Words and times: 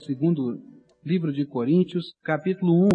Segundo 0.00 0.58
livro 1.04 1.32
de 1.32 1.46
Coríntios, 1.46 2.14
capítulo 2.24 2.86
1. 2.86 2.88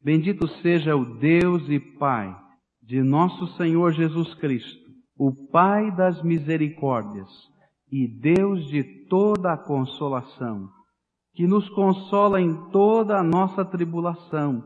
Bendito 0.00 0.46
seja 0.62 0.96
o 0.96 1.18
Deus 1.18 1.68
e 1.68 1.80
Pai 1.98 2.34
de 2.80 3.02
nosso 3.02 3.48
Senhor 3.56 3.92
Jesus 3.92 4.32
Cristo, 4.34 4.80
o 5.18 5.34
Pai 5.50 5.94
das 5.96 6.22
misericórdias 6.22 7.28
e 7.90 8.06
Deus 8.06 8.64
de 8.68 8.84
toda 9.08 9.52
a 9.52 9.58
consolação, 9.58 10.68
que 11.34 11.46
nos 11.46 11.68
consola 11.70 12.40
em 12.40 12.70
toda 12.70 13.18
a 13.18 13.24
nossa 13.24 13.64
tribulação, 13.64 14.62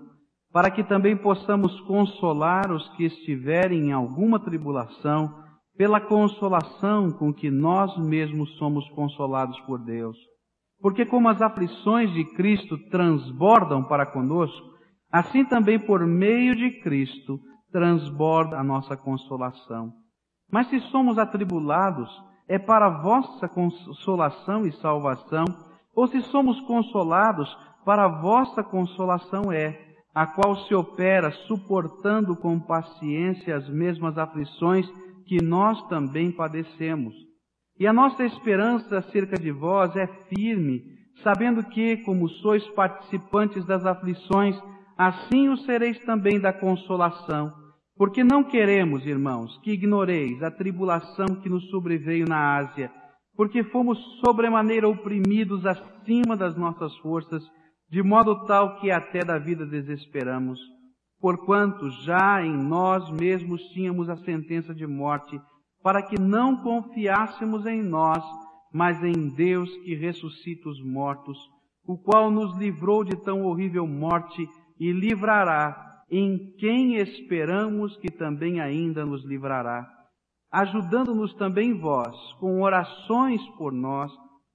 para 0.52 0.70
que 0.70 0.84
também 0.84 1.16
possamos 1.16 1.80
consolar 1.80 2.70
os 2.70 2.88
que 2.90 3.04
estiverem 3.04 3.88
em 3.88 3.92
alguma 3.92 4.38
tribulação, 4.38 5.34
pela 5.76 6.00
consolação 6.00 7.10
com 7.10 7.32
que 7.32 7.50
nós 7.50 7.96
mesmos 7.96 8.54
somos 8.58 8.86
consolados 8.90 9.58
por 9.60 9.82
Deus. 9.82 10.29
Porque 10.80 11.04
como 11.04 11.28
as 11.28 11.42
aflições 11.42 12.12
de 12.12 12.24
Cristo 12.34 12.78
transbordam 12.90 13.84
para 13.84 14.06
conosco, 14.06 14.66
assim 15.12 15.44
também 15.44 15.78
por 15.78 16.06
meio 16.06 16.56
de 16.56 16.80
Cristo 16.80 17.38
transborda 17.70 18.58
a 18.58 18.64
nossa 18.64 18.96
consolação. 18.96 19.92
Mas 20.50 20.68
se 20.68 20.80
somos 20.90 21.18
atribulados, 21.18 22.10
é 22.48 22.58
para 22.58 22.86
a 22.86 23.02
vossa 23.02 23.48
consolação 23.48 24.66
e 24.66 24.72
salvação, 24.72 25.44
ou 25.94 26.06
se 26.08 26.20
somos 26.22 26.60
consolados, 26.62 27.48
para 27.84 28.04
a 28.04 28.20
vossa 28.20 28.62
consolação 28.62 29.52
é, 29.52 29.78
a 30.14 30.26
qual 30.26 30.56
se 30.56 30.74
opera 30.74 31.30
suportando 31.46 32.36
com 32.36 32.58
paciência 32.58 33.56
as 33.56 33.68
mesmas 33.68 34.18
aflições 34.18 34.88
que 35.26 35.42
nós 35.42 35.80
também 35.88 36.32
padecemos 36.32 37.29
e 37.80 37.86
a 37.86 37.94
nossa 37.94 38.22
esperança 38.26 38.98
acerca 38.98 39.38
de 39.38 39.50
vós 39.50 39.96
é 39.96 40.06
firme, 40.28 40.84
sabendo 41.22 41.64
que, 41.64 41.96
como 42.04 42.28
sois 42.28 42.62
participantes 42.68 43.64
das 43.64 43.86
aflições, 43.86 44.54
assim 44.98 45.48
o 45.48 45.56
sereis 45.56 45.98
também 46.00 46.38
da 46.38 46.52
consolação. 46.52 47.50
Porque 47.96 48.22
não 48.22 48.44
queremos, 48.44 49.06
irmãos, 49.06 49.58
que 49.62 49.72
ignoreis 49.72 50.42
a 50.42 50.50
tribulação 50.50 51.26
que 51.42 51.48
nos 51.48 51.70
sobreveio 51.70 52.26
na 52.28 52.58
Ásia, 52.58 52.92
porque 53.34 53.64
fomos 53.64 53.98
sobremaneira 54.22 54.86
oprimidos 54.86 55.64
acima 55.64 56.36
das 56.36 56.54
nossas 56.58 56.94
forças, 56.98 57.42
de 57.90 58.02
modo 58.02 58.44
tal 58.44 58.78
que 58.78 58.90
até 58.90 59.24
da 59.24 59.38
vida 59.38 59.64
desesperamos. 59.64 60.60
Porquanto 61.18 61.90
já 62.02 62.42
em 62.44 62.56
nós 62.56 63.10
mesmos 63.10 63.62
tínhamos 63.72 64.10
a 64.10 64.16
sentença 64.18 64.74
de 64.74 64.86
morte, 64.86 65.40
para 65.82 66.02
que 66.02 66.20
não 66.20 66.56
confiássemos 66.62 67.66
em 67.66 67.82
nós, 67.82 68.22
mas 68.72 69.02
em 69.02 69.28
Deus 69.34 69.70
que 69.78 69.94
ressuscita 69.94 70.68
os 70.68 70.82
mortos, 70.84 71.38
o 71.84 71.98
qual 71.98 72.30
nos 72.30 72.56
livrou 72.56 73.02
de 73.02 73.16
tão 73.16 73.44
horrível 73.44 73.86
morte 73.86 74.46
e 74.78 74.92
livrará, 74.92 75.88
em 76.10 76.52
quem 76.58 76.96
esperamos 76.96 77.96
que 77.96 78.10
também 78.10 78.60
ainda 78.60 79.04
nos 79.04 79.24
livrará, 79.24 79.86
ajudando-nos 80.52 81.32
também 81.34 81.78
vós 81.78 82.16
com 82.40 82.60
orações 82.62 83.40
por 83.56 83.72
nós, 83.72 84.12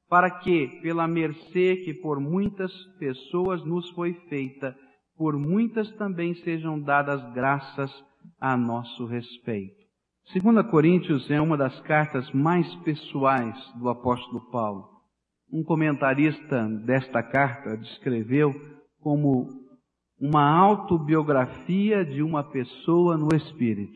para 0.07 0.29
que, 0.29 0.67
pela 0.81 1.07
mercê 1.07 1.77
que 1.77 1.93
por 1.93 2.19
muitas 2.19 2.71
pessoas 2.99 3.65
nos 3.65 3.89
foi 3.91 4.13
feita, 4.29 4.75
por 5.17 5.37
muitas 5.37 5.91
também 5.93 6.35
sejam 6.35 6.79
dadas 6.79 7.21
graças 7.33 7.91
a 8.39 8.55
nosso 8.55 9.05
respeito. 9.05 9.84
2 10.33 10.65
Coríntios 10.71 11.29
é 11.29 11.39
uma 11.39 11.55
das 11.55 11.79
cartas 11.81 12.29
mais 12.31 12.73
pessoais 12.77 13.55
do 13.75 13.87
apóstolo 13.87 14.41
Paulo. 14.49 14.89
Um 15.51 15.63
comentarista 15.63 16.67
desta 16.83 17.21
carta 17.21 17.77
descreveu 17.77 18.51
como 18.99 19.47
uma 20.19 20.49
autobiografia 20.49 22.03
de 22.03 22.23
uma 22.23 22.43
pessoa 22.43 23.15
no 23.15 23.35
espírito, 23.35 23.93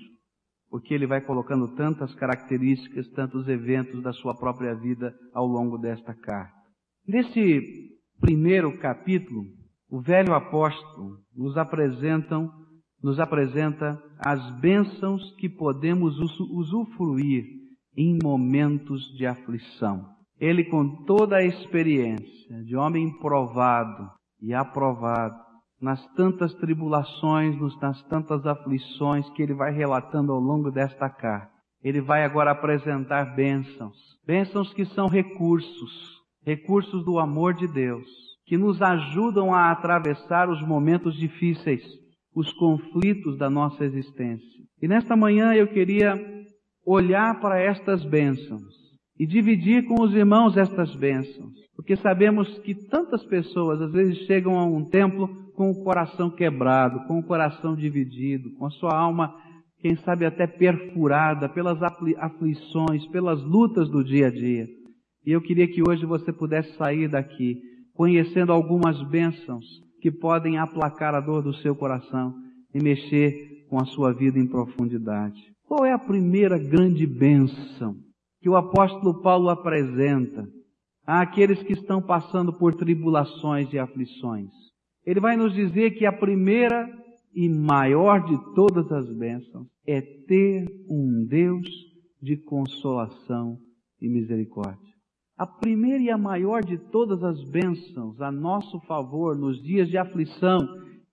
porque 0.69 0.93
ele 0.93 1.07
vai 1.07 1.19
colocando 1.19 1.75
tantas 1.75 2.13
características, 2.13 3.09
tantos 3.09 3.47
eventos 3.47 4.03
da 4.03 4.13
sua 4.13 4.35
própria 4.35 4.75
vida 4.75 5.13
ao 5.33 5.47
longo 5.47 5.79
desta 5.79 6.13
carta. 6.13 6.53
Nesse 7.07 7.89
primeiro 8.21 8.77
capítulo, 8.77 9.45
o 9.89 9.99
velho 9.99 10.35
apóstolo 10.35 11.17
nos 11.35 11.57
apresentam 11.57 12.51
nos 13.01 13.19
apresenta 13.19 14.01
as 14.19 14.51
bênçãos 14.59 15.33
que 15.35 15.47
podemos 15.49 16.17
usufruir 16.51 17.45
em 17.95 18.17
momentos 18.21 19.03
de 19.17 19.25
aflição. 19.25 20.05
Ele, 20.39 20.63
com 20.65 21.03
toda 21.05 21.37
a 21.37 21.43
experiência 21.43 22.63
de 22.63 22.75
homem 22.75 23.11
provado 23.19 24.09
e 24.41 24.53
aprovado, 24.53 25.35
nas 25.81 26.05
tantas 26.13 26.53
tribulações, 26.55 27.57
nas 27.81 28.01
tantas 28.03 28.45
aflições 28.45 29.29
que 29.31 29.41
ele 29.41 29.53
vai 29.53 29.71
relatando 29.71 30.31
ao 30.31 30.39
longo 30.39 30.71
desta 30.71 31.09
carta, 31.09 31.49
ele 31.81 32.01
vai 32.01 32.25
agora 32.25 32.51
apresentar 32.51 33.35
bênçãos. 33.35 33.95
Bênçãos 34.25 34.73
que 34.73 34.85
são 34.85 35.07
recursos, 35.07 36.19
recursos 36.45 37.03
do 37.05 37.17
amor 37.17 37.53
de 37.53 37.67
Deus, 37.67 38.05
que 38.45 38.57
nos 38.57 38.81
ajudam 38.81 39.53
a 39.53 39.71
atravessar 39.71 40.49
os 40.49 40.61
momentos 40.61 41.15
difíceis 41.15 41.83
os 42.39 42.53
conflitos 42.53 43.37
da 43.37 43.49
nossa 43.49 43.83
existência. 43.83 44.63
E 44.81 44.87
nesta 44.87 45.13
manhã 45.13 45.53
eu 45.53 45.67
queria 45.67 46.17
olhar 46.85 47.37
para 47.41 47.59
estas 47.59 48.05
bênçãos 48.05 48.73
e 49.19 49.27
dividir 49.27 49.85
com 49.85 50.01
os 50.01 50.13
irmãos 50.13 50.55
estas 50.55 50.95
bênçãos, 50.95 51.51
porque 51.75 51.97
sabemos 51.97 52.47
que 52.59 52.73
tantas 52.73 53.25
pessoas 53.25 53.81
às 53.81 53.91
vezes 53.91 54.19
chegam 54.19 54.57
a 54.57 54.63
um 54.63 54.85
templo 54.85 55.27
com 55.53 55.69
o 55.69 55.83
coração 55.83 56.29
quebrado, 56.29 57.05
com 57.07 57.19
o 57.19 57.23
coração 57.23 57.75
dividido, 57.75 58.53
com 58.57 58.65
a 58.65 58.71
sua 58.71 58.97
alma, 58.97 59.35
quem 59.81 59.97
sabe 59.97 60.25
até 60.25 60.47
perfurada 60.47 61.49
pelas 61.49 61.79
aflições, 61.83 63.05
pelas 63.07 63.43
lutas 63.43 63.89
do 63.89 64.01
dia 64.01 64.27
a 64.27 64.31
dia. 64.31 64.65
E 65.25 65.31
eu 65.31 65.41
queria 65.41 65.67
que 65.67 65.83
hoje 65.85 66.05
você 66.05 66.31
pudesse 66.31 66.73
sair 66.77 67.09
daqui 67.09 67.57
conhecendo 67.93 68.53
algumas 68.53 69.01
bênçãos 69.09 69.88
que 70.01 70.11
podem 70.11 70.57
aplacar 70.57 71.13
a 71.13 71.19
dor 71.19 71.41
do 71.41 71.53
seu 71.53 71.75
coração 71.75 72.33
e 72.73 72.81
mexer 72.81 73.65
com 73.69 73.79
a 73.79 73.85
sua 73.85 74.13
vida 74.13 74.39
em 74.39 74.47
profundidade. 74.47 75.39
Qual 75.65 75.85
é 75.85 75.91
a 75.91 75.99
primeira 75.99 76.57
grande 76.57 77.05
bênção 77.05 77.95
que 78.41 78.49
o 78.49 78.55
apóstolo 78.55 79.21
Paulo 79.21 79.49
apresenta 79.49 80.47
àqueles 81.05 81.61
que 81.61 81.73
estão 81.73 82.01
passando 82.01 82.51
por 82.51 82.73
tribulações 82.73 83.71
e 83.71 83.77
aflições? 83.77 84.49
Ele 85.05 85.19
vai 85.19 85.37
nos 85.37 85.53
dizer 85.53 85.91
que 85.91 86.05
a 86.05 86.11
primeira 86.11 86.89
e 87.33 87.47
maior 87.47 88.25
de 88.25 88.37
todas 88.55 88.91
as 88.91 89.07
bênçãos 89.15 89.67
é 89.85 90.01
ter 90.01 90.65
um 90.89 91.25
Deus 91.25 91.67
de 92.21 92.35
consolação 92.35 93.57
e 94.01 94.09
misericórdia. 94.09 94.88
A 95.39 95.47
primeira 95.47 96.03
e 96.03 96.11
a 96.11 96.17
maior 96.17 96.61
de 96.61 96.77
todas 96.77 97.23
as 97.23 97.41
bênçãos 97.49 98.19
a 98.19 98.29
nosso 98.29 98.77
favor 98.81 99.37
nos 99.37 99.63
dias 99.63 99.87
de 99.87 99.97
aflição 99.97 100.59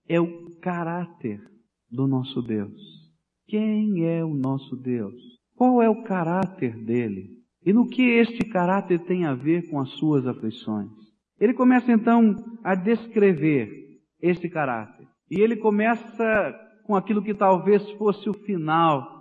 é 0.05 0.19
o 0.19 0.59
caráter 0.59 1.39
do 1.89 2.05
nosso 2.05 2.41
Deus. 2.41 2.77
Quem 3.47 4.05
é 4.05 4.25
o 4.25 4.33
nosso 4.33 4.75
Deus? 4.75 5.15
Qual 5.55 5.81
é 5.81 5.89
o 5.89 6.03
caráter 6.03 6.75
dele? 6.75 7.37
E 7.65 7.71
no 7.71 7.87
que 7.87 8.01
este 8.01 8.39
caráter 8.39 8.99
tem 9.05 9.23
a 9.23 9.33
ver 9.33 9.69
com 9.69 9.79
as 9.79 9.91
suas 9.91 10.27
aflições? 10.27 10.91
Ele 11.39 11.53
começa 11.53 11.89
então 11.89 12.35
a 12.65 12.75
descrever 12.75 13.71
este 14.21 14.49
caráter. 14.49 15.07
E 15.31 15.39
ele 15.39 15.55
começa 15.55 16.53
com 16.83 16.97
aquilo 16.97 17.23
que 17.23 17.33
talvez 17.33 17.89
fosse 17.91 18.29
o 18.29 18.33
final 18.33 19.16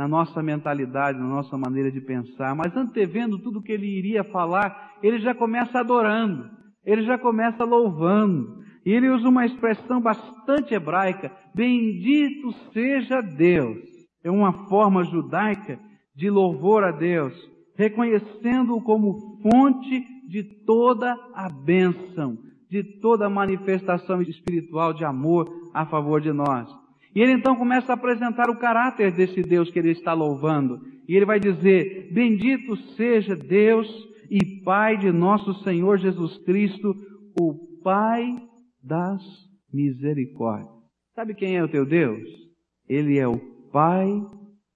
na 0.00 0.08
nossa 0.08 0.42
mentalidade, 0.42 1.18
na 1.18 1.26
nossa 1.26 1.58
maneira 1.58 1.92
de 1.92 2.00
pensar, 2.00 2.54
mas 2.54 2.74
antevendo 2.74 3.38
tudo 3.38 3.58
o 3.58 3.62
que 3.62 3.70
ele 3.70 3.86
iria 3.86 4.24
falar, 4.24 4.94
ele 5.02 5.18
já 5.18 5.34
começa 5.34 5.78
adorando, 5.78 6.48
ele 6.86 7.02
já 7.02 7.18
começa 7.18 7.64
louvando, 7.64 8.64
e 8.86 8.92
ele 8.92 9.10
usa 9.10 9.28
uma 9.28 9.44
expressão 9.44 10.00
bastante 10.00 10.72
hebraica: 10.72 11.30
Bendito 11.54 12.50
seja 12.72 13.20
Deus. 13.20 13.76
É 14.24 14.30
uma 14.30 14.66
forma 14.68 15.04
judaica 15.04 15.78
de 16.16 16.30
louvor 16.30 16.82
a 16.82 16.92
Deus, 16.92 17.34
reconhecendo-o 17.76 18.80
como 18.80 19.38
fonte 19.42 20.02
de 20.30 20.64
toda 20.64 21.12
a 21.34 21.50
bênção, 21.50 22.38
de 22.70 22.82
toda 23.02 23.26
a 23.26 23.30
manifestação 23.30 24.22
espiritual 24.22 24.94
de 24.94 25.04
amor 25.04 25.46
a 25.74 25.84
favor 25.84 26.22
de 26.22 26.32
nós. 26.32 26.79
E 27.14 27.20
ele 27.20 27.32
então 27.32 27.56
começa 27.56 27.92
a 27.92 27.94
apresentar 27.94 28.48
o 28.48 28.58
caráter 28.58 29.12
desse 29.12 29.42
Deus 29.42 29.70
que 29.70 29.78
ele 29.78 29.90
está 29.90 30.12
louvando. 30.12 30.80
E 31.08 31.16
ele 31.16 31.26
vai 31.26 31.40
dizer: 31.40 32.12
Bendito 32.12 32.76
seja 32.96 33.34
Deus 33.34 33.88
e 34.30 34.62
Pai 34.62 34.96
de 34.96 35.10
nosso 35.10 35.54
Senhor 35.64 35.98
Jesus 35.98 36.38
Cristo, 36.44 36.94
o 37.40 37.54
Pai 37.82 38.36
das 38.82 39.22
misericórdias. 39.72 40.70
Sabe 41.14 41.34
quem 41.34 41.56
é 41.56 41.64
o 41.64 41.68
teu 41.68 41.84
Deus? 41.84 42.28
Ele 42.88 43.18
é 43.18 43.26
o 43.26 43.38
Pai 43.72 44.08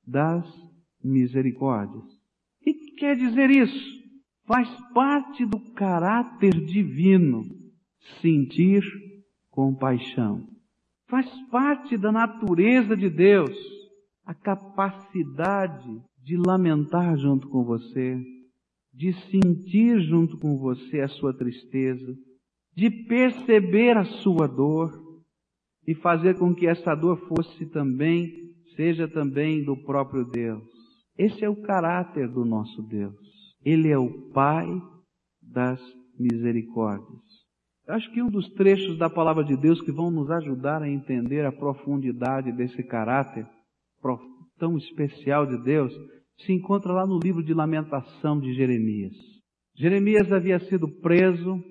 das 0.07 0.45
misericórdias. 1.03 2.05
O 2.05 2.65
que 2.65 2.95
quer 2.97 3.17
dizer 3.17 3.51
isso? 3.51 3.95
Faz 4.47 4.69
parte 4.93 5.47
do 5.47 5.59
caráter 5.73 6.53
divino 6.67 7.43
sentir 8.21 8.83
compaixão. 9.51 10.54
Faz 11.15 11.31
parte 11.49 11.97
da 11.97 12.11
natureza 12.11 12.97
de 12.97 13.09
Deus 13.09 13.57
a 14.27 14.35
capacidade 14.35 16.03
de 16.21 16.37
lamentar 16.37 17.17
junto 17.17 17.49
com 17.51 17.63
você, 17.63 18.21
de 18.93 19.13
sentir 19.31 20.01
junto 20.01 20.37
com 20.41 20.59
você 20.59 21.03
a 21.03 21.09
sua 21.09 21.33
tristeza, 21.33 22.17
de 22.75 22.91
perceber 22.91 23.97
a 23.97 24.05
sua 24.05 24.49
dor 24.49 24.91
e 25.87 25.95
fazer 25.95 26.37
com 26.37 26.53
que 26.53 26.67
essa 26.67 26.97
dor 26.97 27.17
fosse 27.29 27.65
também, 27.67 28.33
seja 28.75 29.07
também 29.07 29.63
do 29.63 29.77
próprio 29.85 30.25
Deus. 30.25 30.65
Esse 31.17 31.45
é 31.45 31.49
o 31.49 31.63
caráter 31.63 32.29
do 32.29 32.45
nosso 32.45 32.83
Deus. 32.83 33.15
Ele 33.65 33.89
é 33.89 33.97
o 33.97 34.33
Pai 34.33 34.67
das 35.41 35.81
misericórdias. 36.19 37.44
Acho 37.87 38.11
que 38.13 38.23
um 38.23 38.31
dos 38.31 38.49
trechos 38.55 38.97
da 38.99 39.11
palavra 39.11 39.45
de 39.45 39.57
Deus 39.57 39.81
que 39.83 39.93
vão 39.93 40.11
nos 40.11 40.31
ajudar 40.31 40.83
a 40.83 40.89
entender 40.89 41.45
a 41.45 41.53
profundidade 41.53 42.51
desse 42.53 42.83
caráter 42.83 43.47
tão 44.59 44.77
especial 44.77 45.47
de 45.47 45.63
Deus 45.63 45.93
se 46.39 46.53
encontra 46.53 46.93
lá 46.93 47.07
no 47.07 47.19
livro 47.19 47.43
de 47.43 47.53
Lamentação 47.53 48.41
de 48.41 48.55
Jeremias. 48.55 49.13
Jeremias 49.77 50.33
havia 50.33 50.59
sido 50.59 50.89
preso 51.01 51.63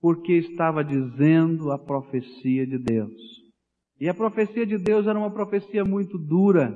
porque 0.00 0.34
estava 0.34 0.84
dizendo 0.84 1.70
a 1.70 1.78
profecia 1.78 2.66
de 2.66 2.78
Deus. 2.78 3.14
E 3.98 4.08
a 4.08 4.14
profecia 4.14 4.66
de 4.66 4.76
Deus 4.76 5.06
era 5.06 5.18
uma 5.18 5.32
profecia 5.32 5.84
muito 5.84 6.18
dura. 6.18 6.74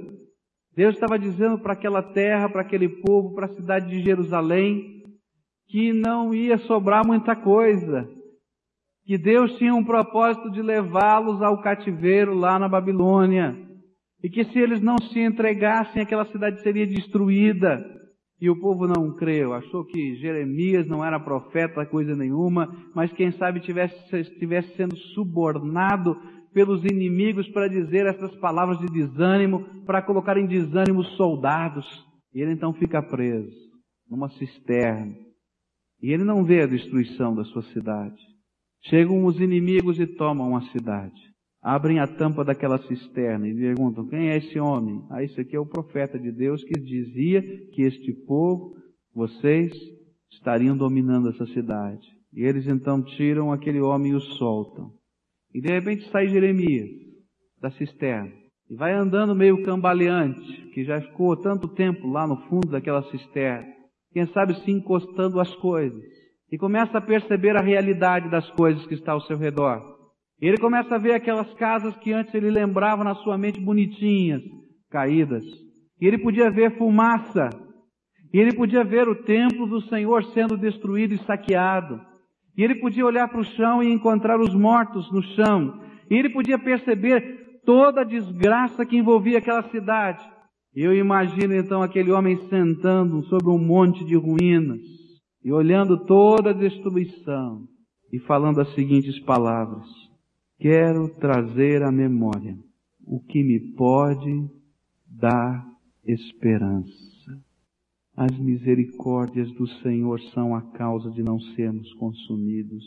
Deus 0.74 0.94
estava 0.94 1.18
dizendo 1.18 1.58
para 1.58 1.74
aquela 1.74 2.02
terra, 2.02 2.48
para 2.48 2.62
aquele 2.62 2.88
povo, 2.88 3.34
para 3.34 3.46
a 3.46 3.54
cidade 3.54 3.90
de 3.90 4.02
Jerusalém, 4.02 5.02
que 5.68 5.92
não 5.92 6.32
ia 6.32 6.56
sobrar 6.58 7.06
muita 7.06 7.36
coisa. 7.36 8.08
Que 9.10 9.18
Deus 9.18 9.58
tinha 9.58 9.74
um 9.74 9.82
propósito 9.82 10.48
de 10.52 10.62
levá-los 10.62 11.42
ao 11.42 11.60
cativeiro 11.60 12.32
lá 12.32 12.60
na 12.60 12.68
Babilônia. 12.68 13.58
E 14.22 14.30
que 14.30 14.44
se 14.44 14.56
eles 14.56 14.80
não 14.80 14.96
se 14.98 15.18
entregassem, 15.18 16.00
aquela 16.00 16.26
cidade 16.26 16.62
seria 16.62 16.86
destruída. 16.86 17.84
E 18.40 18.48
o 18.48 18.60
povo 18.60 18.86
não 18.86 19.12
creu, 19.16 19.52
achou 19.52 19.84
que 19.84 20.14
Jeremias 20.14 20.86
não 20.86 21.04
era 21.04 21.18
profeta, 21.18 21.84
coisa 21.84 22.14
nenhuma, 22.14 22.72
mas 22.94 23.12
quem 23.12 23.32
sabe 23.32 23.58
tivesse, 23.58 24.16
estivesse 24.16 24.76
sendo 24.76 24.96
subornado 24.96 26.14
pelos 26.54 26.84
inimigos 26.84 27.48
para 27.48 27.66
dizer 27.66 28.06
essas 28.06 28.36
palavras 28.36 28.78
de 28.78 28.86
desânimo, 28.86 29.82
para 29.86 30.02
colocar 30.02 30.36
em 30.36 30.46
desânimo 30.46 31.02
soldados. 31.16 31.84
E 32.32 32.40
ele 32.40 32.52
então 32.52 32.72
fica 32.74 33.02
preso 33.02 33.50
numa 34.08 34.28
cisterna. 34.28 35.16
E 36.00 36.12
ele 36.12 36.22
não 36.22 36.44
vê 36.44 36.62
a 36.62 36.68
destruição 36.68 37.34
da 37.34 37.42
sua 37.42 37.62
cidade. 37.72 38.29
Chegam 38.82 39.24
os 39.24 39.40
inimigos 39.40 39.98
e 39.98 40.06
tomam 40.06 40.56
a 40.56 40.62
cidade 40.70 41.30
abrem 41.62 42.00
a 42.00 42.06
tampa 42.06 42.44
daquela 42.44 42.78
cisterna 42.86 43.46
e 43.46 43.54
perguntam: 43.54 44.06
quem 44.06 44.30
é 44.30 44.36
esse 44.36 44.58
homem? 44.58 45.04
Ah, 45.10 45.22
esse 45.22 45.40
aqui 45.40 45.54
é 45.54 45.60
o 45.60 45.66
profeta 45.66 46.18
de 46.18 46.32
Deus 46.32 46.64
que 46.64 46.78
dizia 46.78 47.42
que 47.72 47.82
este 47.82 48.12
povo, 48.12 48.74
vocês, 49.14 49.72
estariam 50.30 50.76
dominando 50.76 51.28
essa 51.28 51.46
cidade. 51.46 52.06
E 52.32 52.44
eles 52.44 52.66
então 52.66 53.02
tiram 53.02 53.52
aquele 53.52 53.80
homem 53.80 54.12
e 54.12 54.14
o 54.14 54.20
soltam. 54.20 54.92
E 55.52 55.60
de 55.60 55.68
repente 55.68 56.08
sai 56.10 56.28
Jeremias 56.28 56.88
da 57.60 57.70
cisterna 57.72 58.32
e 58.70 58.74
vai 58.76 58.94
andando 58.94 59.34
meio 59.34 59.64
cambaleante, 59.64 60.70
que 60.72 60.84
já 60.84 61.00
ficou 61.00 61.36
tanto 61.36 61.66
tempo 61.66 62.06
lá 62.06 62.26
no 62.26 62.36
fundo 62.48 62.68
daquela 62.68 63.02
cisterna, 63.10 63.66
quem 64.12 64.26
sabe 64.28 64.54
se 64.60 64.70
encostando 64.70 65.40
às 65.40 65.52
coisas, 65.56 66.00
e 66.50 66.58
começa 66.58 66.98
a 66.98 67.00
perceber 67.00 67.56
a 67.56 67.62
realidade 67.62 68.28
das 68.28 68.48
coisas 68.50 68.84
que 68.86 68.94
está 68.94 69.12
ao 69.12 69.20
seu 69.20 69.38
redor. 69.38 69.80
Ele 70.40 70.56
começa 70.56 70.94
a 70.94 70.98
ver 70.98 71.12
aquelas 71.12 71.52
casas 71.54 71.94
que 71.98 72.12
antes 72.12 72.34
ele 72.34 72.50
lembrava 72.50 73.04
na 73.04 73.14
sua 73.14 73.38
mente 73.38 73.60
bonitinhas, 73.60 74.42
caídas. 74.90 75.44
E 76.00 76.06
ele 76.06 76.18
podia 76.18 76.50
ver 76.50 76.76
fumaça. 76.76 77.50
E 78.32 78.38
ele 78.38 78.54
podia 78.54 78.82
ver 78.82 79.06
o 79.08 79.22
templo 79.22 79.66
do 79.66 79.82
Senhor 79.82 80.24
sendo 80.32 80.56
destruído 80.56 81.14
e 81.14 81.18
saqueado. 81.18 82.00
E 82.56 82.64
ele 82.64 82.76
podia 82.76 83.04
olhar 83.04 83.28
para 83.28 83.40
o 83.40 83.44
chão 83.44 83.82
e 83.82 83.92
encontrar 83.92 84.40
os 84.40 84.54
mortos 84.54 85.12
no 85.12 85.22
chão. 85.22 85.80
E 86.10 86.14
ele 86.14 86.30
podia 86.30 86.58
perceber 86.58 87.60
toda 87.64 88.00
a 88.00 88.04
desgraça 88.04 88.84
que 88.86 88.96
envolvia 88.96 89.38
aquela 89.38 89.62
cidade. 89.70 90.24
Eu 90.74 90.94
imagino 90.94 91.54
então 91.54 91.82
aquele 91.82 92.10
homem 92.10 92.36
sentando 92.48 93.22
sobre 93.24 93.50
um 93.50 93.58
monte 93.58 94.04
de 94.04 94.16
ruínas 94.16 94.99
e 95.42 95.52
olhando 95.52 96.04
toda 96.04 96.50
a 96.50 96.54
destruição 96.54 97.66
e 98.12 98.18
falando 98.20 98.60
as 98.60 98.74
seguintes 98.74 99.18
palavras: 99.20 99.86
quero 100.58 101.08
trazer 101.16 101.82
à 101.82 101.90
memória 101.90 102.58
o 103.04 103.20
que 103.20 103.42
me 103.42 103.58
pode 103.74 104.48
dar 105.06 105.66
esperança. 106.04 106.90
As 108.16 108.36
misericórdias 108.38 109.50
do 109.52 109.66
Senhor 109.82 110.20
são 110.34 110.54
a 110.54 110.60
causa 110.72 111.10
de 111.10 111.22
não 111.22 111.40
sermos 111.40 111.92
consumidos, 111.94 112.84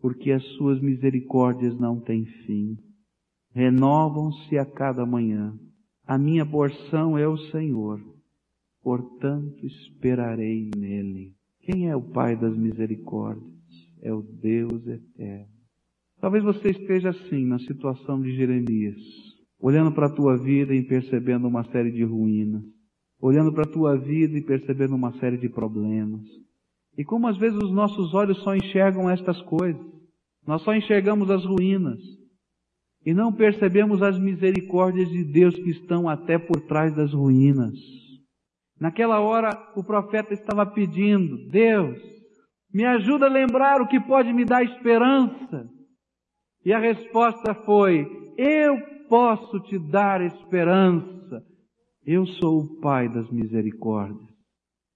porque 0.00 0.30
as 0.32 0.44
suas 0.56 0.80
misericórdias 0.80 1.78
não 1.78 2.00
têm 2.00 2.26
fim. 2.46 2.76
Renovam-se 3.52 4.58
a 4.58 4.66
cada 4.66 5.06
manhã. 5.06 5.58
A 6.06 6.18
minha 6.18 6.44
porção 6.44 7.16
é 7.16 7.26
o 7.26 7.38
Senhor, 7.50 8.00
portanto 8.82 9.64
esperarei 9.64 10.70
nele. 10.76 11.35
Quem 11.66 11.90
é 11.90 11.94
o 11.96 12.00
Pai 12.00 12.36
das 12.36 12.56
misericórdias? 12.56 13.52
É 14.00 14.12
o 14.12 14.22
Deus 14.22 14.86
eterno 14.86 15.56
Talvez 16.20 16.42
você 16.42 16.70
esteja 16.70 17.10
assim 17.10 17.44
na 17.44 17.58
situação 17.58 18.20
de 18.20 18.34
Jeremias, 18.34 18.96
olhando 19.60 19.92
para 19.92 20.06
a 20.06 20.14
tua 20.14 20.36
vida 20.36 20.74
e 20.74 20.82
percebendo 20.82 21.46
uma 21.46 21.64
série 21.70 21.90
de 21.90 22.02
ruínas, 22.04 22.62
olhando 23.20 23.52
para 23.52 23.64
a 23.64 23.70
tua 23.70 23.96
vida 23.96 24.36
e 24.38 24.42
percebendo 24.42 24.94
uma 24.94 25.12
série 25.18 25.36
de 25.36 25.48
problemas. 25.48 26.22
E 26.96 27.04
como 27.04 27.28
às 27.28 27.36
vezes 27.36 27.58
os 27.58 27.70
nossos 27.70 28.14
olhos 28.14 28.38
só 28.42 28.56
enxergam 28.56 29.10
estas 29.10 29.40
coisas, 29.42 29.80
nós 30.46 30.62
só 30.62 30.74
enxergamos 30.74 31.30
as 31.30 31.44
ruínas 31.44 32.00
e 33.04 33.12
não 33.12 33.32
percebemos 33.32 34.02
as 34.02 34.18
misericórdias 34.18 35.08
de 35.10 35.22
Deus 35.22 35.54
que 35.54 35.70
estão 35.70 36.08
até 36.08 36.38
por 36.38 36.60
trás 36.62 36.94
das 36.96 37.12
ruínas. 37.12 37.74
Naquela 38.78 39.20
hora 39.20 39.50
o 39.74 39.82
profeta 39.82 40.34
estava 40.34 40.66
pedindo, 40.66 41.48
Deus, 41.48 41.98
me 42.72 42.84
ajuda 42.84 43.26
a 43.26 43.30
lembrar 43.30 43.80
o 43.80 43.88
que 43.88 43.98
pode 43.98 44.32
me 44.32 44.44
dar 44.44 44.62
esperança. 44.62 45.66
E 46.64 46.72
a 46.72 46.78
resposta 46.78 47.54
foi: 47.54 48.06
Eu 48.36 48.78
posso 49.08 49.60
te 49.60 49.78
dar 49.78 50.20
esperança. 50.20 51.42
Eu 52.04 52.26
sou 52.26 52.60
o 52.60 52.80
Pai 52.80 53.08
das 53.08 53.30
misericórdias. 53.30 54.36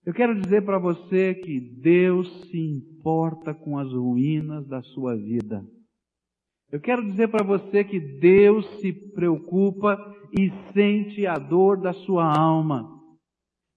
Eu 0.04 0.12
quero 0.12 0.38
dizer 0.38 0.62
para 0.64 0.78
você 0.78 1.34
que 1.34 1.58
Deus 1.80 2.28
se 2.50 2.58
importa 2.58 3.54
com 3.54 3.78
as 3.78 3.90
ruínas 3.92 4.66
da 4.66 4.82
sua 4.82 5.16
vida. 5.16 5.64
Eu 6.70 6.80
quero 6.80 7.04
dizer 7.04 7.28
para 7.28 7.44
você 7.44 7.82
que 7.82 7.98
Deus 7.98 8.66
se 8.80 8.92
preocupa 9.12 9.98
e 10.38 10.50
sente 10.72 11.26
a 11.26 11.34
dor 11.34 11.80
da 11.80 11.92
sua 11.92 12.30
alma 12.32 12.99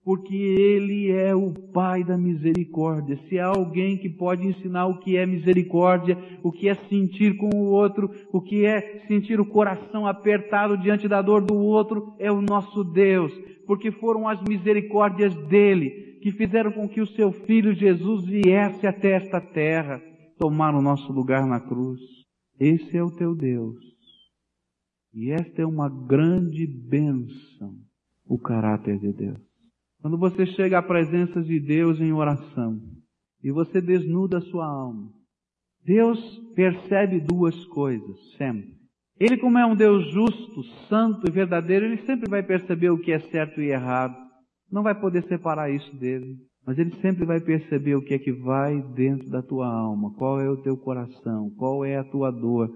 porque 0.04 0.36
Ele 0.36 1.12
é 1.12 1.34
o 1.34 1.54
Pai 1.54 2.04
da 2.04 2.18
misericórdia. 2.18 3.18
Se 3.28 3.40
há 3.40 3.48
alguém 3.48 3.98
que 3.98 4.10
pode 4.10 4.46
ensinar 4.46 4.88
o 4.88 5.00
que 5.00 5.16
é 5.16 5.26
misericórdia, 5.26 6.18
o 6.44 6.52
que 6.52 6.68
é 6.68 6.76
sentir 6.76 7.38
com 7.38 7.50
o 7.56 7.72
outro, 7.72 8.10
o 8.32 8.42
que 8.42 8.66
é 8.66 9.06
sentir 9.08 9.40
o 9.40 9.46
coração 9.46 10.06
apertado 10.06 10.78
diante 10.78 11.08
da 11.08 11.22
dor 11.22 11.44
do 11.46 11.56
outro, 11.56 12.14
é 12.20 12.32
o 12.32 12.42
nosso 12.42 12.84
Deus, 12.84 13.32
porque 13.66 13.92
foram 13.92 14.28
as 14.28 14.42
misericórdias 14.42 15.34
dele 15.48 16.20
que 16.22 16.32
fizeram 16.32 16.72
com 16.72 16.88
que 16.88 17.02
o 17.02 17.08
seu 17.08 17.32
Filho 17.32 17.74
Jesus 17.74 18.26
viesse 18.26 18.86
até 18.86 19.12
esta 19.12 19.42
terra, 19.42 20.02
tomar 20.38 20.76
o 20.76 20.82
nosso 20.82 21.12
lugar 21.12 21.46
na 21.46 21.60
cruz. 21.60 22.00
Esse 22.60 22.98
é 22.98 23.04
o 23.04 23.12
teu 23.12 23.36
Deus. 23.36 23.78
E 25.14 25.32
esta 25.32 25.62
é 25.62 25.66
uma 25.66 25.90
grande 25.90 26.66
bênção, 26.66 27.76
o 28.26 28.38
caráter 28.38 28.98
de 29.00 29.12
Deus. 29.12 29.53
Quando 30.04 30.18
você 30.18 30.46
chega 30.46 30.80
à 30.80 30.84
presença 30.84 31.42
de 31.42 31.62
Deus 31.62 32.02
em 32.02 32.12
oração 32.12 32.78
e 33.42 33.50
você 33.50 33.80
desnuda 33.80 34.40
a 34.40 34.42
sua 34.42 34.66
alma, 34.66 35.10
Deus 35.82 36.20
percebe 36.54 37.22
duas 37.22 37.64
coisas 37.68 38.20
sempre. 38.38 38.74
Ele, 39.18 39.38
como 39.38 39.58
é 39.58 39.66
um 39.66 39.78
Deus 39.78 40.12
justo, 40.12 40.62
santo 40.90 41.26
e 41.26 41.32
verdadeiro, 41.32 41.86
ele 41.86 42.06
sempre 42.06 42.30
vai 42.30 42.44
perceber 42.44 42.90
o 42.90 43.00
que 43.00 43.14
é 43.14 43.20
certo 43.20 43.62
e 43.62 43.70
errado. 43.70 44.18
Não 44.70 44.84
vai 44.84 44.94
poder 44.94 45.24
separar 45.24 45.74
isso 45.74 45.96
dele. 45.96 46.36
Mas 46.68 46.78
ele 46.78 46.92
sempre 46.96 47.26
vai 47.26 47.40
perceber 47.40 47.96
o 47.96 48.04
que 48.04 48.14
é 48.14 48.20
que 48.20 48.34
vai 48.34 48.82
dentro 48.94 49.30
da 49.30 49.42
tua 49.42 49.68
alma, 49.68 50.14
qual 50.16 50.42
é 50.42 50.50
o 50.50 50.62
teu 50.62 50.76
coração, 50.76 51.50
qual 51.58 51.86
é 51.86 51.96
a 51.96 52.04
tua 52.04 52.30
dor. 52.30 52.70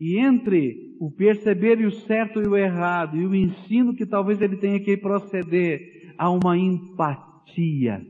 E 0.00 0.18
entre 0.18 0.96
o 0.98 1.10
perceber 1.10 1.78
e 1.78 1.84
o 1.84 1.92
certo 1.92 2.40
e 2.40 2.46
o 2.46 2.56
errado, 2.56 3.18
e 3.18 3.26
o 3.26 3.34
ensino 3.34 3.94
que 3.94 4.06
talvez 4.06 4.40
ele 4.40 4.56
tenha 4.56 4.80
que 4.80 4.96
proceder, 4.96 6.01
há 6.18 6.30
uma 6.30 6.56
empatia 6.56 8.00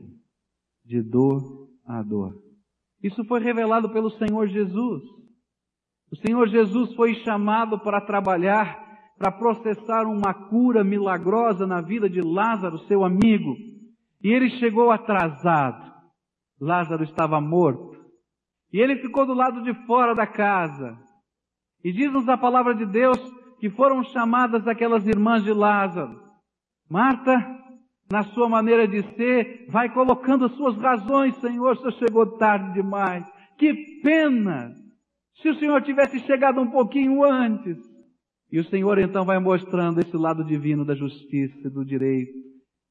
de 0.85 1.01
dor 1.01 1.69
a 1.85 2.01
dor. 2.01 2.41
Isso 3.01 3.23
foi 3.25 3.41
revelado 3.41 3.89
pelo 3.89 4.09
Senhor 4.11 4.47
Jesus. 4.47 5.03
O 6.11 6.15
Senhor 6.15 6.47
Jesus 6.47 6.93
foi 6.95 7.15
chamado 7.15 7.79
para 7.79 7.99
trabalhar, 7.99 9.11
para 9.17 9.31
processar 9.31 10.05
uma 10.05 10.33
cura 10.33 10.83
milagrosa 10.83 11.67
na 11.67 11.81
vida 11.81 12.09
de 12.09 12.21
Lázaro, 12.21 12.77
seu 12.87 13.03
amigo. 13.03 13.55
E 14.21 14.29
ele 14.29 14.49
chegou 14.51 14.91
atrasado. 14.91 15.91
Lázaro 16.59 17.03
estava 17.03 17.41
morto. 17.41 17.93
E 18.71 18.79
ele 18.79 18.97
ficou 18.97 19.25
do 19.25 19.33
lado 19.33 19.61
de 19.63 19.73
fora 19.85 20.15
da 20.15 20.25
casa. 20.25 20.97
E 21.83 21.91
diz-nos 21.91 22.29
a 22.29 22.37
palavra 22.37 22.73
de 22.73 22.85
Deus 22.85 23.17
que 23.59 23.69
foram 23.69 24.03
chamadas 24.03 24.67
aquelas 24.67 25.05
irmãs 25.05 25.43
de 25.43 25.51
Lázaro. 25.51 26.21
Marta, 26.89 27.62
na 28.13 28.21
sua 28.25 28.47
maneira 28.47 28.87
de 28.87 29.01
ser, 29.15 29.65
vai 29.69 29.91
colocando 29.91 30.45
as 30.45 30.51
suas 30.51 30.77
razões, 30.77 31.35
Senhor, 31.37 31.75
você 31.75 31.91
chegou 31.93 32.37
tarde 32.37 32.71
demais. 32.73 33.25
Que 33.57 33.73
pena! 34.03 34.71
Se 35.41 35.49
o 35.49 35.55
Senhor 35.55 35.81
tivesse 35.81 36.19
chegado 36.19 36.61
um 36.61 36.69
pouquinho 36.69 37.23
antes. 37.23 37.75
E 38.51 38.59
o 38.59 38.65
Senhor 38.65 38.99
então 38.99 39.25
vai 39.25 39.39
mostrando 39.39 39.99
esse 39.99 40.15
lado 40.15 40.45
divino 40.45 40.85
da 40.85 40.93
justiça, 40.93 41.71
do 41.71 41.83
direito. 41.83 42.37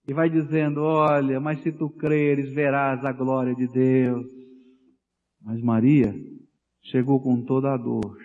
E 0.09 0.13
vai 0.13 0.29
dizendo, 0.29 0.83
olha, 0.83 1.39
mas 1.39 1.63
se 1.63 1.71
tu 1.71 1.89
creres, 1.89 2.53
verás 2.53 3.05
a 3.05 3.13
glória 3.13 3.55
de 3.55 3.69
Deus. 3.69 4.27
Mas 5.41 5.63
Maria 5.63 6.13
chegou 6.83 7.23
com 7.23 7.45
toda 7.45 7.73
a 7.73 7.77
dor. 7.77 8.19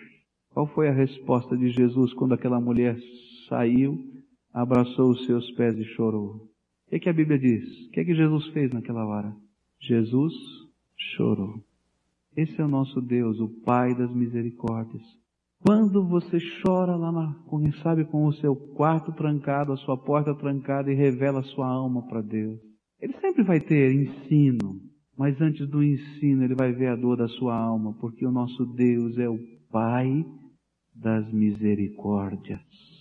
Qual 0.50 0.66
foi 0.66 0.88
a 0.88 0.92
resposta 0.92 1.56
de 1.56 1.70
Jesus 1.70 2.12
quando 2.14 2.34
aquela 2.34 2.60
mulher 2.60 2.98
saiu, 3.48 3.96
abraçou 4.52 5.10
os 5.10 5.24
seus 5.26 5.48
pés 5.52 5.78
e 5.78 5.84
chorou? 5.84 6.48
O 6.88 6.90
que, 6.90 6.96
é 6.96 6.98
que 7.00 7.08
a 7.10 7.12
Bíblia 7.12 7.38
diz? 7.38 7.86
O 7.86 7.90
que 7.90 8.00
é 8.00 8.04
que 8.04 8.14
Jesus 8.14 8.46
fez 8.46 8.72
naquela 8.72 9.04
hora? 9.04 9.36
Jesus 9.78 10.32
chorou. 10.96 11.62
Esse 12.34 12.58
é 12.58 12.64
o 12.64 12.68
nosso 12.68 13.02
Deus, 13.02 13.38
o 13.40 13.48
Pai 13.62 13.94
das 13.94 14.10
misericórdias. 14.10 15.02
Quando 15.66 16.02
você 16.08 16.38
chora 16.62 16.96
lá 16.96 17.12
na, 17.12 17.36
sabe, 17.82 18.06
com 18.06 18.24
o 18.24 18.32
seu 18.32 18.56
quarto 18.56 19.12
trancado, 19.12 19.74
a 19.74 19.76
sua 19.76 19.98
porta 19.98 20.34
trancada 20.34 20.90
e 20.90 20.94
revela 20.94 21.40
a 21.40 21.44
sua 21.44 21.66
alma 21.66 22.08
para 22.08 22.22
Deus. 22.22 22.58
Ele 22.98 23.12
sempre 23.20 23.42
vai 23.42 23.60
ter 23.60 23.92
ensino, 23.92 24.80
mas 25.14 25.38
antes 25.42 25.68
do 25.68 25.84
ensino 25.84 26.42
ele 26.42 26.54
vai 26.54 26.72
ver 26.72 26.86
a 26.86 26.96
dor 26.96 27.18
da 27.18 27.28
sua 27.28 27.54
alma, 27.54 27.92
porque 28.00 28.24
o 28.24 28.32
nosso 28.32 28.64
Deus 28.64 29.18
é 29.18 29.28
o 29.28 29.38
Pai 29.70 30.24
das 30.94 31.30
misericórdias. 31.30 32.97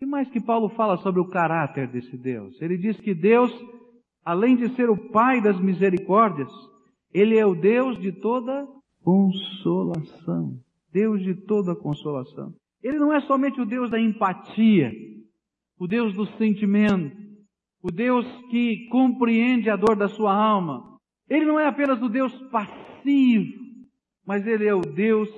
E 0.00 0.04
mais 0.04 0.28
que 0.28 0.40
Paulo 0.40 0.68
fala 0.70 0.98
sobre 0.98 1.20
o 1.20 1.28
caráter 1.28 1.88
desse 1.88 2.16
Deus? 2.16 2.60
Ele 2.60 2.76
diz 2.76 3.00
que 3.00 3.14
Deus, 3.14 3.52
além 4.24 4.56
de 4.56 4.68
ser 4.74 4.90
o 4.90 5.10
Pai 5.10 5.40
das 5.40 5.58
misericórdias, 5.58 6.52
ele 7.12 7.38
é 7.38 7.46
o 7.46 7.54
Deus 7.54 7.98
de 7.98 8.12
toda 8.12 8.66
consolação. 9.02 10.60
Deus 10.92 11.22
de 11.22 11.34
toda 11.34 11.74
consolação. 11.74 12.54
Ele 12.82 12.98
não 12.98 13.12
é 13.12 13.20
somente 13.20 13.60
o 13.60 13.64
Deus 13.64 13.90
da 13.90 13.98
empatia, 13.98 14.92
o 15.78 15.86
Deus 15.86 16.14
do 16.14 16.26
sentimento, 16.36 17.16
o 17.82 17.90
Deus 17.90 18.26
que 18.50 18.88
compreende 18.88 19.70
a 19.70 19.76
dor 19.76 19.96
da 19.96 20.08
sua 20.08 20.34
alma. 20.34 20.98
Ele 21.28 21.44
não 21.44 21.58
é 21.58 21.66
apenas 21.66 22.00
o 22.02 22.08
Deus 22.08 22.32
passivo, 22.50 23.52
mas 24.26 24.46
ele 24.46 24.66
é 24.66 24.74
o 24.74 24.80
Deus 24.80 25.28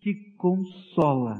que 0.00 0.14
consola. 0.36 1.36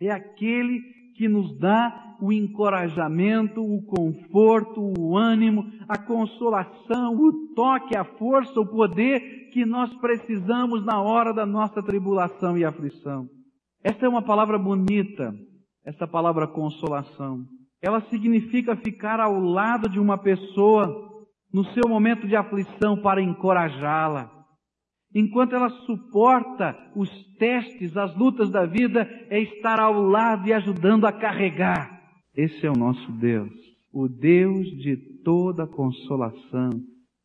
É 0.00 0.10
aquele 0.10 0.93
que 1.14 1.28
nos 1.28 1.56
dá 1.58 2.16
o 2.20 2.32
encorajamento, 2.32 3.60
o 3.60 3.82
conforto, 3.82 4.80
o 4.98 5.16
ânimo, 5.16 5.64
a 5.88 5.98
consolação, 5.98 7.14
o 7.14 7.54
toque, 7.54 7.96
a 7.96 8.04
força, 8.04 8.60
o 8.60 8.66
poder 8.66 9.50
que 9.52 9.64
nós 9.64 9.92
precisamos 9.94 10.84
na 10.84 11.00
hora 11.00 11.32
da 11.32 11.46
nossa 11.46 11.82
tribulação 11.82 12.56
e 12.56 12.64
aflição. 12.64 13.28
Esta 13.82 14.06
é 14.06 14.08
uma 14.08 14.22
palavra 14.22 14.58
bonita, 14.58 15.34
essa 15.84 16.06
palavra 16.06 16.46
consolação. 16.46 17.44
Ela 17.82 18.00
significa 18.08 18.74
ficar 18.76 19.20
ao 19.20 19.38
lado 19.38 19.88
de 19.88 20.00
uma 20.00 20.16
pessoa 20.16 20.88
no 21.52 21.64
seu 21.66 21.88
momento 21.88 22.26
de 22.26 22.34
aflição 22.34 22.96
para 22.96 23.22
encorajá-la, 23.22 24.30
enquanto 25.14 25.54
ela 25.54 25.70
suporta 25.70 26.76
os 26.96 27.08
testes, 27.38 27.96
as 27.96 28.14
lutas 28.16 28.50
da 28.50 28.66
vida, 28.66 29.08
é 29.30 29.40
estar 29.40 29.78
ao 29.78 30.02
lado 30.02 30.48
e 30.48 30.52
ajudando 30.52 31.06
a 31.06 31.12
carregar. 31.12 32.02
Esse 32.36 32.66
é 32.66 32.70
o 32.70 32.76
nosso 32.76 33.12
Deus, 33.12 33.52
o 33.92 34.08
Deus 34.08 34.66
de 34.78 34.96
toda 35.22 35.66
consolação, 35.66 36.70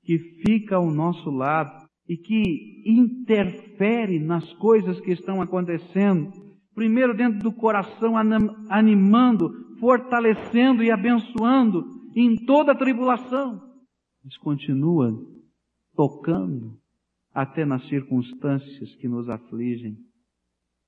que 0.03 0.19
fica 0.45 0.75
ao 0.75 0.91
nosso 0.91 1.29
lado 1.31 1.89
e 2.07 2.15
que 2.15 2.83
interfere 2.85 4.19
nas 4.19 4.51
coisas 4.53 4.99
que 5.01 5.11
estão 5.11 5.41
acontecendo. 5.41 6.31
Primeiro 6.73 7.15
dentro 7.15 7.39
do 7.39 7.51
coração, 7.51 8.13
animando, 8.69 9.51
fortalecendo 9.79 10.83
e 10.83 10.91
abençoando 10.91 11.85
em 12.15 12.35
toda 12.45 12.71
a 12.71 12.77
tribulação. 12.77 13.61
Mas 14.23 14.37
continua 14.37 15.11
tocando, 15.95 16.77
até 17.33 17.65
nas 17.65 17.87
circunstâncias 17.87 18.95
que 18.95 19.07
nos 19.07 19.29
afligem. 19.29 19.97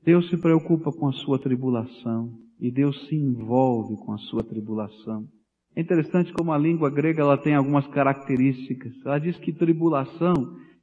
Deus 0.04 0.30
se 0.30 0.38
preocupa 0.38 0.92
com 0.92 1.08
a 1.08 1.14
sua 1.14 1.40
tribulação 1.40 2.34
e 2.60 2.72
Deus 2.72 3.08
se 3.08 3.16
envolve 3.16 3.96
com 4.04 4.14
a 4.14 4.18
sua 4.18 4.44
tribulação. 4.44 5.28
É 5.76 5.82
interessante 5.82 6.34
como 6.34 6.52
a 6.52 6.58
língua 6.58 6.90
grega 6.90 7.22
ela 7.22 7.38
tem 7.38 7.56
algumas 7.56 7.88
características. 7.88 8.94
Ela 9.06 9.20
diz 9.20 9.38
que 9.38 9.54
tribulação 9.54 10.34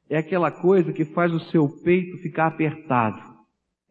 é 0.09 0.17
aquela 0.17 0.51
coisa 0.51 0.91
que 0.91 1.05
faz 1.05 1.31
o 1.31 1.39
seu 1.39 1.69
peito 1.83 2.17
ficar 2.17 2.47
apertado. 2.47 3.21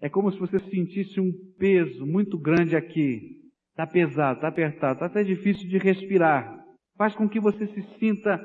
É 0.00 0.08
como 0.08 0.30
se 0.32 0.38
você 0.38 0.58
sentisse 0.58 1.20
um 1.20 1.32
peso 1.58 2.04
muito 2.04 2.38
grande 2.38 2.74
aqui. 2.76 3.38
Está 3.70 3.86
pesado, 3.86 4.36
está 4.36 4.48
apertado, 4.48 4.94
está 4.94 5.06
até 5.06 5.22
difícil 5.22 5.68
de 5.68 5.78
respirar. 5.78 6.64
Faz 6.96 7.14
com 7.14 7.28
que 7.28 7.38
você 7.38 7.66
se 7.68 7.82
sinta 7.98 8.40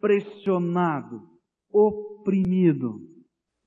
pressionado, 0.00 1.20
oprimido. 1.72 3.00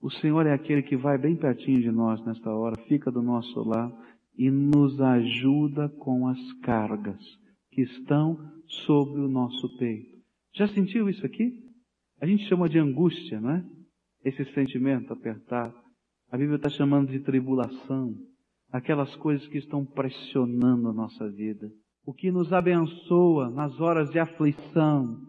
O 0.01 0.09
Senhor 0.09 0.45
é 0.45 0.53
aquele 0.53 0.83
que 0.83 0.95
vai 0.95 1.17
bem 1.17 1.35
pertinho 1.35 1.81
de 1.81 1.91
nós 1.91 2.24
nesta 2.25 2.51
hora, 2.51 2.79
fica 2.88 3.12
do 3.12 3.21
nosso 3.21 3.59
lado 3.63 3.95
e 4.38 4.51
nos 4.51 5.00
ajuda 5.01 5.89
com 5.89 6.27
as 6.27 6.53
cargas 6.62 7.19
que 7.71 7.81
estão 7.81 8.38
sobre 8.67 9.21
o 9.21 9.27
nosso 9.27 9.77
peito. 9.77 10.15
Já 10.53 10.67
sentiu 10.67 11.09
isso 11.09 11.25
aqui? 11.25 11.59
A 12.21 12.25
gente 12.25 12.47
chama 12.47 12.69
de 12.69 12.79
angústia, 12.79 13.41
não 13.41 13.51
é? 13.51 13.65
Esse 14.24 14.45
sentimento 14.53 15.12
apertado. 15.12 15.75
A 16.31 16.38
Bíblia 16.38 16.55
está 16.55 16.69
chamando 16.69 17.12
de 17.12 17.19
tribulação, 17.19 18.15
aquelas 18.71 19.15
coisas 19.15 19.47
que 19.47 19.57
estão 19.57 19.85
pressionando 19.85 20.89
a 20.89 20.93
nossa 20.93 21.29
vida. 21.29 21.69
O 22.05 22.13
que 22.13 22.31
nos 22.31 22.53
abençoa 22.53 23.50
nas 23.50 23.79
horas 23.79 24.09
de 24.09 24.19
aflição 24.19 25.19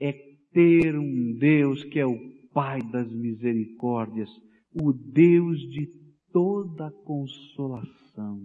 é 0.00 0.29
ter 0.52 0.96
um 0.98 1.36
Deus 1.38 1.84
que 1.84 1.98
é 1.98 2.06
o 2.06 2.18
Pai 2.52 2.80
das 2.82 3.08
misericórdias, 3.12 4.28
o 4.74 4.92
Deus 4.92 5.58
de 5.70 5.88
toda 6.32 6.90
consolação. 7.04 8.40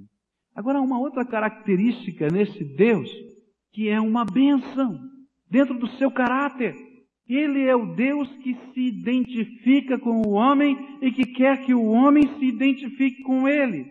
Agora, 0.55 0.79
uma 0.79 0.99
outra 0.99 1.25
característica 1.25 2.27
nesse 2.29 2.63
Deus, 2.63 3.09
que 3.73 3.89
é 3.89 3.99
uma 3.99 4.23
benção 4.23 4.99
dentro 5.49 5.77
do 5.77 5.87
seu 5.97 6.11
caráter. 6.11 6.75
Ele 7.27 7.63
é 7.63 7.75
o 7.75 7.95
Deus 7.95 8.29
que 8.37 8.55
se 8.73 8.81
identifica 8.81 9.97
com 9.99 10.21
o 10.21 10.31
homem 10.31 10.77
e 11.01 11.11
que 11.11 11.25
quer 11.25 11.65
que 11.65 11.73
o 11.73 11.85
homem 11.85 12.27
se 12.37 12.45
identifique 12.45 13.23
com 13.23 13.47
ele. 13.47 13.85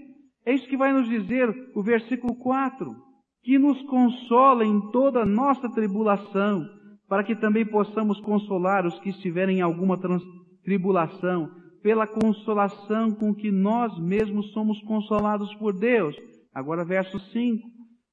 É 0.47 0.55
isso 0.55 0.69
que 0.69 0.77
vai 0.77 0.93
nos 0.93 1.09
dizer 1.09 1.49
o 1.75 1.83
versículo 1.83 2.37
4, 2.37 2.95
que 3.43 3.59
nos 3.59 3.81
consola 3.83 4.65
em 4.65 4.91
toda 4.91 5.25
nossa 5.25 5.69
tribulação, 5.71 6.65
para 7.09 7.23
que 7.23 7.35
também 7.35 7.67
possamos 7.67 8.21
consolar 8.21 8.87
os 8.87 8.99
que 9.01 9.11
estiverem 9.11 9.59
em 9.59 9.61
alguma 9.61 9.99
tribulação, 10.63 11.51
pela 11.83 12.07
consolação 12.07 13.11
com 13.11 13.35
que 13.35 13.51
nós 13.51 13.99
mesmos 13.99 14.53
somos 14.53 14.81
consolados 14.83 15.55
por 15.57 15.79
Deus. 15.79 16.17
Agora, 16.55 16.85
verso 16.85 17.19
5. 17.19 17.69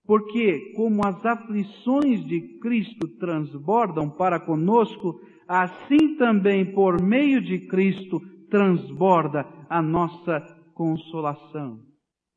Porque, 0.06 0.74
como 0.76 1.06
as 1.06 1.26
aflições 1.26 2.26
de 2.26 2.60
Cristo 2.60 3.08
transbordam 3.18 4.10
para 4.10 4.40
conosco, 4.40 5.22
assim 5.48 6.18
também 6.18 6.74
por 6.74 7.02
meio 7.02 7.42
de 7.42 7.60
Cristo 7.68 8.20
transborda 8.50 9.48
a 9.70 9.82
nossa 9.82 10.42
consolação. 10.74 11.80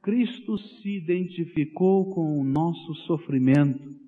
Cristo 0.02 0.56
se 0.58 0.98
identificou 0.98 2.14
com 2.14 2.38
o 2.38 2.44
nosso 2.44 2.94
sofrimento 3.06 4.03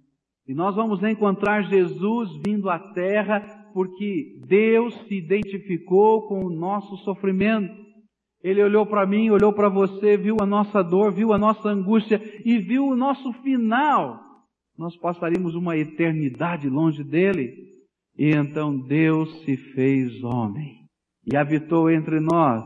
e 0.48 0.54
nós 0.54 0.76
vamos 0.76 1.02
encontrar 1.02 1.62
Jesus 1.62 2.30
vindo 2.46 2.70
à 2.70 2.78
terra 2.78 3.40
porque 3.74 4.40
Deus 4.46 4.94
se 5.06 5.14
identificou 5.16 6.28
com 6.28 6.44
o 6.44 6.50
nosso 6.50 6.96
sofrimento. 6.98 7.74
Ele 8.42 8.62
olhou 8.62 8.86
para 8.86 9.04
mim, 9.04 9.28
olhou 9.30 9.52
para 9.52 9.68
você, 9.68 10.16
viu 10.16 10.36
a 10.40 10.46
nossa 10.46 10.82
dor, 10.82 11.12
viu 11.12 11.32
a 11.32 11.38
nossa 11.38 11.68
angústia 11.68 12.20
e 12.44 12.58
viu 12.58 12.86
o 12.86 12.96
nosso 12.96 13.32
final. 13.42 14.20
Nós 14.78 14.96
passaríamos 14.96 15.54
uma 15.56 15.76
eternidade 15.76 16.68
longe 16.68 17.02
dele. 17.02 17.52
E 18.16 18.30
então 18.30 18.78
Deus 18.78 19.44
se 19.44 19.56
fez 19.56 20.22
homem 20.22 20.86
e 21.26 21.36
habitou 21.36 21.90
entre 21.90 22.20
nós 22.20 22.64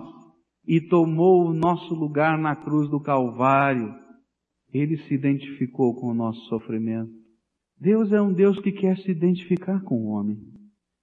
e 0.67 0.81
tomou 0.81 1.47
o 1.47 1.55
nosso 1.55 1.95
lugar 1.95 2.39
na 2.39 2.55
cruz 2.55 2.91
do 2.91 3.01
Calvário. 3.01 3.93
Ele 4.73 4.99
se 4.99 5.15
identificou 5.15 5.95
com 5.95 6.09
o 6.09 6.15
nosso 6.15 6.41
sofrimento. 6.47 7.20
Deus 7.81 8.13
é 8.13 8.21
um 8.21 8.31
Deus 8.31 8.61
que 8.61 8.73
quer 8.73 8.99
se 8.99 9.11
identificar 9.11 9.81
com 9.83 9.95
o 9.95 10.09
homem 10.09 10.37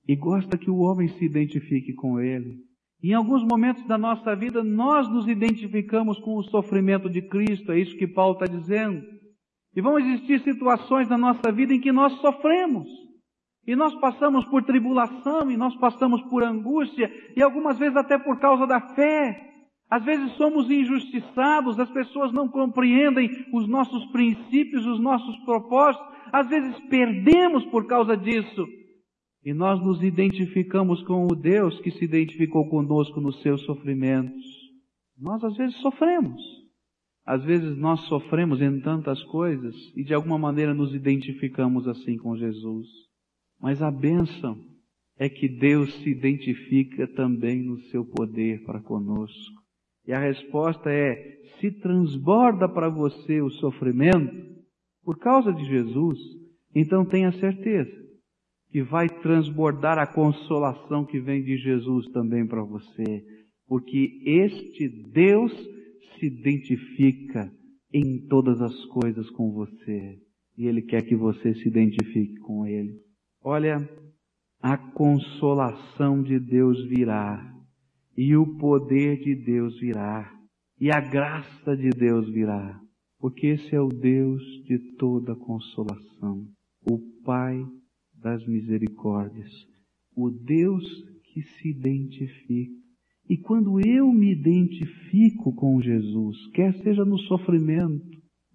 e 0.07 0.15
gosta 0.15 0.57
que 0.57 0.69
o 0.69 0.77
homem 0.77 1.07
se 1.07 1.25
identifique 1.25 1.91
com 1.93 2.19
ele. 2.19 2.60
Em 3.03 3.13
alguns 3.13 3.43
momentos 3.43 3.84
da 3.88 3.98
nossa 3.98 4.36
vida, 4.36 4.63
nós 4.63 5.10
nos 5.10 5.27
identificamos 5.27 6.19
com 6.19 6.38
o 6.38 6.43
sofrimento 6.43 7.10
de 7.10 7.22
Cristo, 7.22 7.72
é 7.72 7.79
isso 7.79 7.98
que 7.98 8.07
Paulo 8.07 8.34
está 8.34 8.46
dizendo. 8.46 9.03
E 9.75 9.81
vão 9.81 9.98
existir 9.98 10.39
situações 10.41 11.10
na 11.10 11.17
nossa 11.17 11.51
vida 11.51 11.74
em 11.74 11.81
que 11.81 11.91
nós 11.91 12.13
sofremos. 12.22 12.88
E 13.65 13.75
nós 13.75 13.93
passamos 13.96 14.46
por 14.46 14.63
tribulação, 14.63 15.50
e 15.51 15.57
nós 15.57 15.75
passamos 15.75 16.22
por 16.29 16.43
angústia, 16.43 17.12
e 17.36 17.41
algumas 17.41 17.77
vezes 17.77 17.98
até 17.98 18.17
por 18.17 18.39
causa 18.39 18.65
da 18.67 18.79
fé. 18.79 19.48
Às 19.89 20.03
vezes 20.03 20.31
somos 20.34 20.69
injustiçados, 20.69 21.79
as 21.79 21.89
pessoas 21.89 22.31
não 22.31 22.48
compreendem 22.48 23.29
os 23.53 23.67
nossos 23.67 24.05
princípios, 24.12 24.86
os 24.86 25.00
nossos 25.00 25.38
propósitos, 25.39 26.16
às 26.31 26.48
vezes 26.50 26.79
perdemos 26.89 27.65
por 27.65 27.88
causa 27.88 28.15
disso. 28.15 28.65
E 29.43 29.53
nós 29.53 29.81
nos 29.81 30.03
identificamos 30.03 31.01
com 31.03 31.25
o 31.25 31.36
Deus 31.36 31.79
que 31.81 31.91
se 31.91 32.03
identificou 32.03 32.67
conosco 32.69 33.22
nos 33.22 33.41
seus 33.41 33.62
sofrimentos. 33.62 34.46
Nós 35.17 35.43
às 35.43 35.55
vezes 35.55 35.77
sofremos. 35.77 36.41
Às 37.25 37.43
vezes 37.43 37.77
nós 37.77 38.01
sofremos 38.07 38.62
em 38.62 38.79
tantas 38.81 39.22
coisas 39.25 39.75
e 39.96 40.03
de 40.03 40.13
alguma 40.13 40.38
maneira 40.38 40.74
nos 40.74 40.93
identificamos 40.93 41.88
assim 41.88 42.17
com 42.17 42.36
Jesus. 42.36 42.88
Mas 43.60 43.81
a 43.81 43.91
bênção 43.91 44.57
é 45.17 45.27
que 45.27 45.48
Deus 45.48 45.93
se 45.96 46.10
identifica 46.10 47.07
também 47.07 47.63
no 47.63 47.79
seu 47.84 48.05
poder 48.05 48.63
para 48.63 48.81
conosco. 48.81 49.62
E 50.05 50.13
a 50.13 50.19
resposta 50.19 50.89
é: 50.91 51.15
se 51.60 51.72
transborda 51.72 52.69
para 52.69 52.89
você 52.89 53.41
o 53.41 53.50
sofrimento 53.50 54.56
por 55.07 55.17
causa 55.19 55.53
de 55.53 55.63
Jesus, 55.63 56.19
então 56.75 57.05
tenha 57.05 57.31
certeza 57.31 57.95
que 58.69 58.83
vai 58.83 59.07
transbordar 59.07 59.97
a 59.97 60.05
consolação 60.05 61.05
que 61.05 61.17
vem 61.17 61.41
de 61.41 61.55
Jesus 61.55 62.11
também 62.11 62.45
para 62.45 62.61
você, 62.61 63.23
porque 63.65 64.21
este 64.25 64.89
Deus 65.13 65.53
se 66.19 66.25
identifica 66.25 67.49
em 67.93 68.27
todas 68.27 68.61
as 68.61 68.75
coisas 68.87 69.29
com 69.29 69.53
você 69.53 70.19
e 70.57 70.65
Ele 70.65 70.81
quer 70.81 71.03
que 71.03 71.15
você 71.15 71.53
se 71.53 71.69
identifique 71.69 72.35
com 72.41 72.67
Ele. 72.67 72.99
Olha, 73.41 73.77
a 74.61 74.77
consolação 74.77 76.21
de 76.21 76.37
Deus 76.37 76.85
virá 76.89 77.49
e 78.17 78.35
o 78.35 78.57
poder 78.57 79.21
de 79.21 79.35
Deus 79.35 79.79
virá 79.79 80.29
e 80.77 80.91
a 80.91 80.99
graça 80.99 81.77
de 81.77 81.91
Deus 81.91 82.29
virá, 82.29 82.77
porque 83.19 83.47
esse 83.47 83.75
é 83.75 83.81
o 83.81 83.89
Deus 83.89 84.41
de 84.65 84.77
toda 84.97 85.36
consolação, 85.36 86.47
o 86.89 87.00
Pai 87.24 87.65
das 88.13 88.45
misericórdias, 88.47 89.51
o 90.15 90.29
Deus 90.29 90.83
que 91.24 91.41
se 91.41 91.69
identifica. 91.69 92.74
E 93.29 93.38
quando 93.38 93.79
eu 93.86 94.12
me 94.12 94.31
identifico 94.31 95.53
com 95.53 95.81
Jesus, 95.81 96.38
quer 96.53 96.74
seja 96.81 97.03
no 97.03 97.17
sofrimento, 97.19 98.05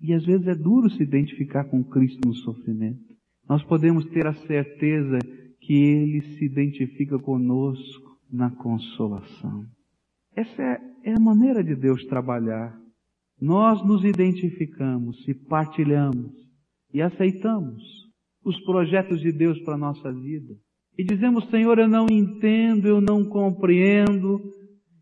e 0.01 0.13
às 0.13 0.25
vezes 0.25 0.47
é 0.47 0.55
duro 0.55 0.91
se 0.91 1.03
identificar 1.03 1.65
com 1.65 1.85
Cristo 1.85 2.27
no 2.27 2.35
sofrimento, 2.35 3.13
nós 3.49 3.63
podemos 3.65 4.05
ter 4.07 4.27
a 4.27 4.35
certeza 4.35 5.19
que 5.61 5.75
Ele 5.75 6.23
se 6.23 6.45
identifica 6.45 7.19
conosco 7.19 8.19
na 8.31 8.51
consolação. 8.51 9.65
Essa 10.35 10.63
é, 10.63 10.81
é 11.05 11.13
a 11.15 11.21
maneira 11.21 11.63
de 11.63 11.77
Deus 11.77 12.05
trabalhar. 12.07 12.77
Nós 13.43 13.85
nos 13.85 14.05
identificamos 14.05 15.27
e 15.27 15.35
partilhamos 15.35 16.31
e 16.95 17.03
aceitamos 17.03 17.83
os 18.45 18.57
projetos 18.61 19.21
de 19.21 19.33
Deus 19.33 19.59
para 19.65 19.75
a 19.75 19.79
nossa 19.79 20.13
vida. 20.13 20.55
E 20.97 21.03
dizemos, 21.03 21.51
Senhor, 21.51 21.77
eu 21.81 21.89
não 21.89 22.07
entendo, 22.09 22.87
eu 22.87 23.01
não 23.01 23.25
compreendo, 23.25 24.41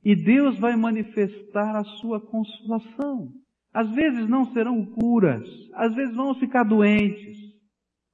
e 0.02 0.16
Deus 0.16 0.58
vai 0.58 0.74
manifestar 0.74 1.76
a 1.76 1.84
sua 1.84 2.18
consolação. 2.18 3.28
Às 3.74 3.90
vezes 3.90 4.26
não 4.26 4.50
serão 4.54 4.86
curas, 4.86 5.46
às 5.74 5.94
vezes 5.94 6.16
vamos 6.16 6.38
ficar 6.38 6.64
doentes. 6.64 7.36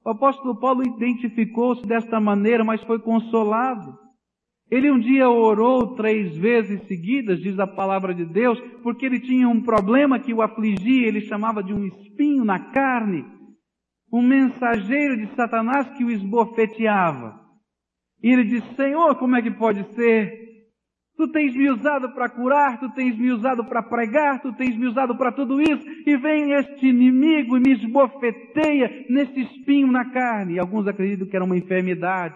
O 0.03 0.09
apóstolo 0.09 0.59
Paulo 0.59 0.83
identificou-se 0.83 1.83
desta 1.83 2.19
maneira, 2.19 2.65
mas 2.65 2.83
foi 2.83 2.99
consolado. 2.99 3.97
Ele 4.69 4.91
um 4.91 4.99
dia 4.99 5.29
orou 5.29 5.95
três 5.95 6.35
vezes 6.37 6.85
seguidas, 6.87 7.39
diz 7.39 7.57
a 7.57 7.65
palavra 7.65 8.13
de 8.13 8.25
Deus, 8.25 8.59
porque 8.83 9.05
ele 9.05 9.19
tinha 9.19 9.47
um 9.47 9.61
problema 9.61 10.19
que 10.19 10.33
o 10.33 10.41
afligia, 10.41 11.07
ele 11.07 11.21
chamava 11.21 11.63
de 11.63 11.73
um 11.73 11.85
espinho 11.85 12.43
na 12.43 12.59
carne 12.71 13.37
um 14.11 14.21
mensageiro 14.21 15.17
de 15.17 15.35
Satanás 15.35 15.89
que 15.97 16.03
o 16.03 16.11
esbofeteava. 16.11 17.39
E 18.23 18.31
ele 18.31 18.45
disse, 18.45 18.75
Senhor, 18.75 19.15
como 19.15 19.35
é 19.35 19.41
que 19.41 19.51
pode 19.51 19.83
ser? 19.93 20.47
Tu 21.15 21.27
tens 21.31 21.55
me 21.55 21.69
usado 21.69 22.13
para 22.13 22.29
curar, 22.29 22.79
tu 22.79 22.89
tens 22.93 23.17
me 23.17 23.31
usado 23.31 23.65
para 23.65 23.81
pregar, 23.81 24.39
tu 24.41 24.53
tens 24.53 24.77
me 24.77 24.87
usado 24.87 25.17
para 25.17 25.31
tudo 25.31 25.59
isso, 25.59 25.83
e 26.05 26.15
vem 26.15 26.53
este 26.53 26.87
inimigo 26.87 27.57
e 27.57 27.59
me 27.59 27.73
esbofeteia 27.73 29.05
nesse 29.09 29.41
espinho 29.41 29.91
na 29.91 30.05
carne. 30.11 30.53
E 30.53 30.59
alguns 30.59 30.87
acreditam 30.87 31.27
que 31.27 31.35
era 31.35 31.45
uma 31.45 31.57
enfermidade. 31.57 32.35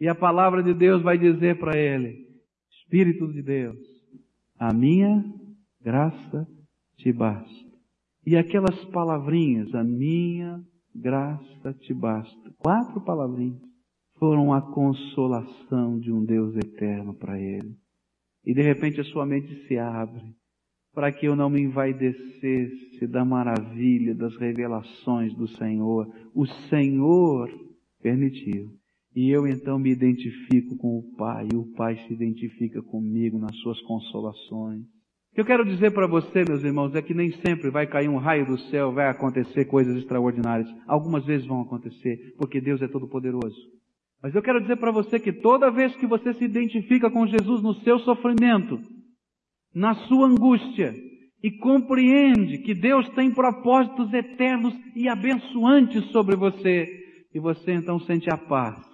E 0.00 0.08
a 0.08 0.14
palavra 0.14 0.62
de 0.62 0.72
Deus 0.72 1.02
vai 1.02 1.18
dizer 1.18 1.58
para 1.58 1.76
ele, 1.76 2.26
Espírito 2.70 3.30
de 3.32 3.42
Deus, 3.42 3.78
a 4.58 4.72
minha 4.72 5.22
graça 5.82 6.46
te 6.96 7.12
basta. 7.12 7.70
E 8.26 8.36
aquelas 8.36 8.84
palavrinhas, 8.86 9.74
a 9.74 9.84
minha 9.84 10.60
graça 10.94 11.74
te 11.80 11.92
basta. 11.92 12.50
Quatro 12.58 13.00
palavrinhas 13.02 13.60
foram 14.18 14.52
a 14.52 14.60
consolação 14.60 15.98
de 15.98 16.12
um 16.12 16.24
Deus 16.24 16.56
eterno 16.56 17.14
para 17.14 17.40
ele. 17.40 17.76
E 18.44 18.54
de 18.54 18.62
repente 18.62 19.00
a 19.00 19.04
sua 19.04 19.26
mente 19.26 19.66
se 19.66 19.78
abre 19.78 20.34
para 20.92 21.12
que 21.12 21.26
eu 21.26 21.36
não 21.36 21.48
me 21.48 21.62
envaidecesse 21.62 23.06
da 23.06 23.24
maravilha 23.24 24.14
das 24.14 24.36
revelações 24.36 25.34
do 25.34 25.46
Senhor. 25.48 26.06
O 26.34 26.46
Senhor 26.68 27.48
permitiu. 28.02 28.79
E 29.14 29.28
eu 29.28 29.46
então 29.46 29.78
me 29.78 29.90
identifico 29.90 30.76
com 30.76 30.98
o 30.98 31.16
Pai, 31.16 31.48
e 31.52 31.56
o 31.56 31.66
Pai 31.74 31.96
se 32.06 32.12
identifica 32.12 32.80
comigo 32.80 33.38
nas 33.38 33.56
suas 33.56 33.80
consolações. 33.82 34.82
O 34.82 35.34
que 35.34 35.40
eu 35.40 35.44
quero 35.44 35.64
dizer 35.64 35.92
para 35.92 36.06
você, 36.06 36.44
meus 36.44 36.62
irmãos, 36.62 36.94
é 36.94 37.02
que 37.02 37.14
nem 37.14 37.32
sempre 37.40 37.70
vai 37.70 37.86
cair 37.86 38.08
um 38.08 38.18
raio 38.18 38.46
do 38.46 38.58
céu, 38.70 38.92
vai 38.92 39.08
acontecer 39.08 39.64
coisas 39.64 39.96
extraordinárias. 39.96 40.68
Algumas 40.86 41.24
vezes 41.24 41.46
vão 41.46 41.60
acontecer, 41.60 42.34
porque 42.36 42.60
Deus 42.60 42.82
é 42.82 42.88
todo 42.88 43.08
poderoso. 43.08 43.56
Mas 44.22 44.34
eu 44.34 44.42
quero 44.42 44.60
dizer 44.60 44.76
para 44.76 44.90
você 44.90 45.18
que 45.18 45.32
toda 45.32 45.70
vez 45.70 45.94
que 45.96 46.06
você 46.06 46.34
se 46.34 46.44
identifica 46.44 47.10
com 47.10 47.26
Jesus 47.26 47.62
no 47.62 47.74
seu 47.82 47.98
sofrimento, 48.00 48.80
na 49.74 49.94
sua 49.94 50.26
angústia, 50.26 50.94
e 51.42 51.50
compreende 51.58 52.58
que 52.58 52.74
Deus 52.74 53.08
tem 53.10 53.32
propósitos 53.32 54.12
eternos 54.12 54.74
e 54.94 55.08
abençoantes 55.08 56.04
sobre 56.10 56.36
você, 56.36 56.86
e 57.32 57.40
você 57.40 57.72
então 57.72 57.98
sente 58.00 58.28
a 58.30 58.36
paz. 58.36 58.89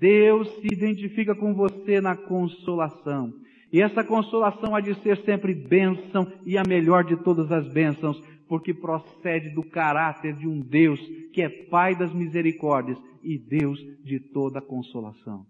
Deus 0.00 0.48
se 0.60 0.66
identifica 0.72 1.34
com 1.34 1.54
você 1.54 2.00
na 2.00 2.16
consolação. 2.16 3.32
E 3.70 3.80
essa 3.80 4.02
consolação 4.02 4.74
há 4.74 4.80
de 4.80 4.94
ser 5.02 5.18
sempre 5.18 5.54
bênção 5.54 6.26
e 6.44 6.56
a 6.56 6.64
melhor 6.66 7.04
de 7.04 7.16
todas 7.22 7.52
as 7.52 7.68
bênçãos, 7.72 8.20
porque 8.48 8.74
procede 8.74 9.50
do 9.50 9.62
caráter 9.62 10.34
de 10.34 10.48
um 10.48 10.60
Deus 10.60 10.98
que 11.32 11.42
é 11.42 11.48
Pai 11.48 11.94
das 11.94 12.12
misericórdias 12.12 12.98
e 13.22 13.38
Deus 13.38 13.78
de 14.02 14.18
toda 14.18 14.60
consolação. 14.60 15.46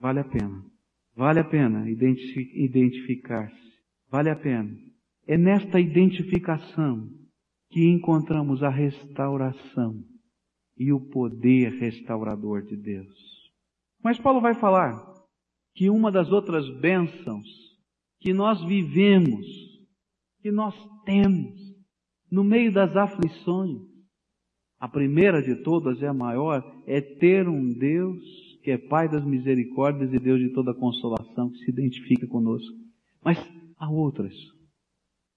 Vale 0.00 0.20
a 0.20 0.24
pena. 0.24 0.64
Vale 1.14 1.40
a 1.40 1.44
pena 1.44 1.90
identificar-se. 1.90 3.72
Vale 4.10 4.30
a 4.30 4.36
pena. 4.36 4.74
É 5.26 5.36
nesta 5.36 5.78
identificação 5.78 7.08
que 7.70 7.84
encontramos 7.88 8.62
a 8.62 8.70
restauração 8.70 10.02
e 10.78 10.92
o 10.92 11.00
poder 11.00 11.72
restaurador 11.72 12.62
de 12.62 12.76
Deus. 12.76 13.31
Mas 14.02 14.18
Paulo 14.18 14.40
vai 14.40 14.54
falar 14.54 15.00
que 15.74 15.88
uma 15.88 16.10
das 16.10 16.30
outras 16.30 16.68
bênçãos 16.80 17.46
que 18.20 18.32
nós 18.32 18.62
vivemos, 18.64 19.46
que 20.40 20.50
nós 20.50 20.74
temos, 21.04 21.60
no 22.30 22.44
meio 22.44 22.72
das 22.72 22.96
aflições, 22.96 23.80
a 24.78 24.88
primeira 24.88 25.42
de 25.42 25.62
todas 25.62 26.02
é 26.02 26.08
a 26.08 26.14
maior, 26.14 26.62
é 26.86 27.00
ter 27.00 27.48
um 27.48 27.72
Deus 27.72 28.20
que 28.62 28.70
é 28.70 28.78
Pai 28.78 29.08
das 29.08 29.24
misericórdias 29.24 30.12
e 30.12 30.18
Deus 30.18 30.40
de 30.40 30.52
toda 30.52 30.74
consolação, 30.74 31.50
que 31.50 31.58
se 31.58 31.70
identifica 31.70 32.26
conosco. 32.28 32.76
Mas 33.24 33.38
há 33.76 33.90
outras. 33.90 34.34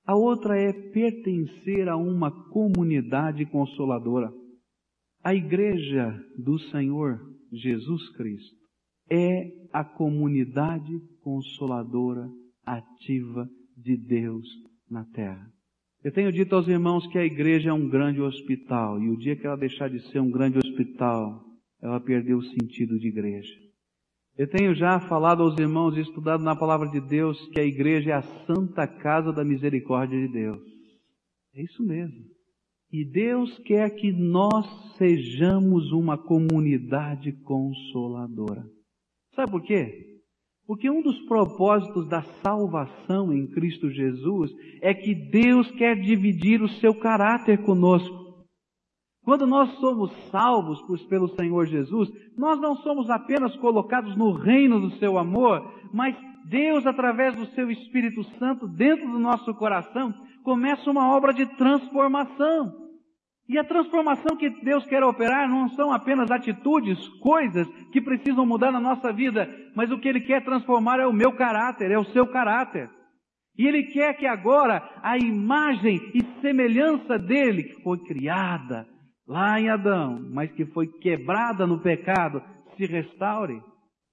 A 0.06 0.15
outra 0.15 0.56
é 0.60 0.71
pertencer 0.71 1.89
a 1.89 1.97
uma 1.97 2.32
comunidade 2.49 3.45
consoladora. 3.47 4.32
A 5.23 5.34
igreja 5.34 6.15
do 6.38 6.60
Senhor 6.60 7.35
Jesus 7.56 8.10
Cristo 8.12 8.56
é 9.10 9.52
a 9.72 9.84
comunidade 9.84 10.91
consoladora 11.22 12.28
ativa 12.65 13.48
de 13.78 13.98
Deus 13.98 14.46
na 14.89 15.06
terra. 15.06 15.48
Eu 16.04 16.12
tenho 16.12 16.32
dito 16.32 16.56
aos 16.56 16.68
irmãos 16.68 17.08
que 17.08 17.18
a 17.18 17.26
igreja 17.26 17.70
é 17.70 17.74
um 17.74 17.89
grande 17.89 18.22
hospital 18.22 19.02
e 19.02 19.10
o 19.10 19.18
dia 19.18 19.36
que 19.36 19.46
ela 19.46 19.58
deixar 19.58 19.89
de 19.89 20.00
ser 20.12 20.20
um 20.20 20.30
grande 20.30 20.60
hospital, 20.60 21.44
ela 21.82 22.00
perdeu 22.00 22.38
o 22.38 22.44
sentido 22.44 23.00
de 23.00 23.08
igreja. 23.08 23.54
Eu 24.38 24.50
tenho 24.50 24.76
já 24.76 25.00
falado 25.00 25.44
aos 25.44 25.58
irmãos 25.58 25.96
e 25.96 26.02
estudado 26.02 26.44
na 26.44 26.56
palavra 26.56 26.89
de 26.89 27.00
Deus 27.00 27.39
que 27.50 27.60
a 27.60 27.65
igreja 27.65 28.12
é 28.12 28.13
a 28.13 28.46
santa 28.46 28.86
casa 28.86 29.32
da 29.32 29.46
misericórdia 29.46 30.20
de 30.20 30.32
Deus. 30.32 30.62
É 31.56 31.63
isso 31.63 31.82
mesmo. 31.84 32.35
E 32.98 33.04
Deus 33.04 33.60
quer 33.66 33.90
que 33.90 34.10
nós 34.14 34.66
sejamos 34.98 35.92
uma 35.92 36.18
comunidade 36.18 37.34
consoladora. 37.44 38.64
Sabe 39.34 39.52
por 39.52 39.62
quê? 39.64 40.22
Porque 40.66 40.90
um 40.90 41.02
dos 41.02 41.20
propósitos 41.28 42.08
da 42.08 42.22
salvação 42.42 43.34
em 43.34 43.48
Cristo 43.48 43.90
Jesus 43.90 44.50
é 44.82 44.94
que 44.94 45.14
Deus 45.14 45.70
quer 45.72 46.00
dividir 46.00 46.62
o 46.62 46.70
seu 46.70 46.98
caráter 46.98 47.66
conosco. 47.66 48.46
Quando 49.26 49.46
nós 49.46 49.70
somos 49.80 50.10
salvos 50.32 50.82
pelo 51.10 51.28
Senhor 51.36 51.66
Jesus, 51.66 52.10
nós 52.38 52.62
não 52.62 52.78
somos 52.78 53.10
apenas 53.10 53.54
colocados 53.58 54.16
no 54.16 54.32
reino 54.32 54.80
do 54.80 54.92
seu 54.92 55.18
amor, 55.18 55.70
mas 55.94 56.16
Deus, 56.46 56.86
através 56.86 57.36
do 57.36 57.46
seu 57.48 57.70
Espírito 57.70 58.24
Santo, 58.40 58.70
dentro 58.70 59.12
do 59.12 59.20
nosso 59.20 59.54
coração, 59.56 60.14
começa 60.46 60.90
uma 60.90 61.14
obra 61.14 61.34
de 61.34 61.46
transformação. 61.58 62.85
E 63.48 63.60
a 63.60 63.64
transformação 63.64 64.36
que 64.36 64.50
Deus 64.50 64.86
quer 64.86 65.04
operar 65.04 65.48
não 65.48 65.70
são 65.70 65.92
apenas 65.92 66.32
atitudes, 66.32 66.98
coisas 67.20 67.68
que 67.92 68.02
precisam 68.02 68.46
mudar 68.46 68.72
na 68.72 68.80
nossa 68.80 69.14
vida, 69.14 69.48
mas 69.76 69.92
o 69.92 70.00
que 70.00 70.08
Ele 70.08 70.22
quer 70.22 70.44
transformar 70.44 71.00
é 71.00 71.06
o 71.06 71.14
meu 71.14 71.32
caráter, 71.34 71.92
é 71.92 71.98
o 71.98 72.06
seu 72.06 72.26
caráter. 72.26 72.90
E 73.56 73.68
Ele 73.68 73.84
quer 73.84 74.18
que 74.18 74.26
agora 74.26 74.82
a 75.02 75.16
imagem 75.18 76.12
e 76.16 76.24
semelhança 76.42 77.20
dele, 77.20 77.64
que 77.64 77.84
foi 77.84 78.00
criada 78.00 78.88
lá 79.28 79.60
em 79.60 79.70
Adão, 79.70 80.20
mas 80.34 80.52
que 80.52 80.66
foi 80.66 80.88
quebrada 80.88 81.68
no 81.68 81.80
pecado, 81.82 82.42
se 82.76 82.86
restaure. 82.88 83.62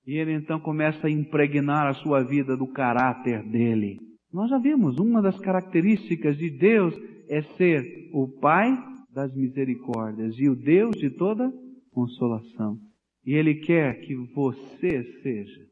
E 0.06 0.18
Ele 0.18 0.34
então 0.34 0.60
começa 0.60 1.06
a 1.06 1.10
impregnar 1.10 1.86
a 1.86 1.94
sua 1.94 2.22
vida 2.22 2.54
do 2.54 2.66
caráter 2.70 3.42
dele. 3.44 3.98
Nós 4.30 4.50
já 4.50 4.58
vimos, 4.58 4.98
uma 4.98 5.22
das 5.22 5.38
características 5.40 6.36
de 6.36 6.50
Deus 6.50 6.94
é 7.30 7.40
ser 7.42 8.10
o 8.12 8.28
Pai 8.40 8.91
das 9.12 9.34
misericórdias 9.34 10.38
e 10.38 10.48
o 10.48 10.56
Deus 10.56 10.96
de 10.96 11.10
toda 11.10 11.52
consolação. 11.90 12.80
E 13.24 13.34
Ele 13.34 13.56
quer 13.56 14.00
que 14.00 14.14
você 14.14 15.04
seja 15.22 15.66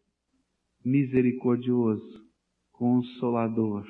misericordioso, 0.85 2.25
consolador, 2.71 3.87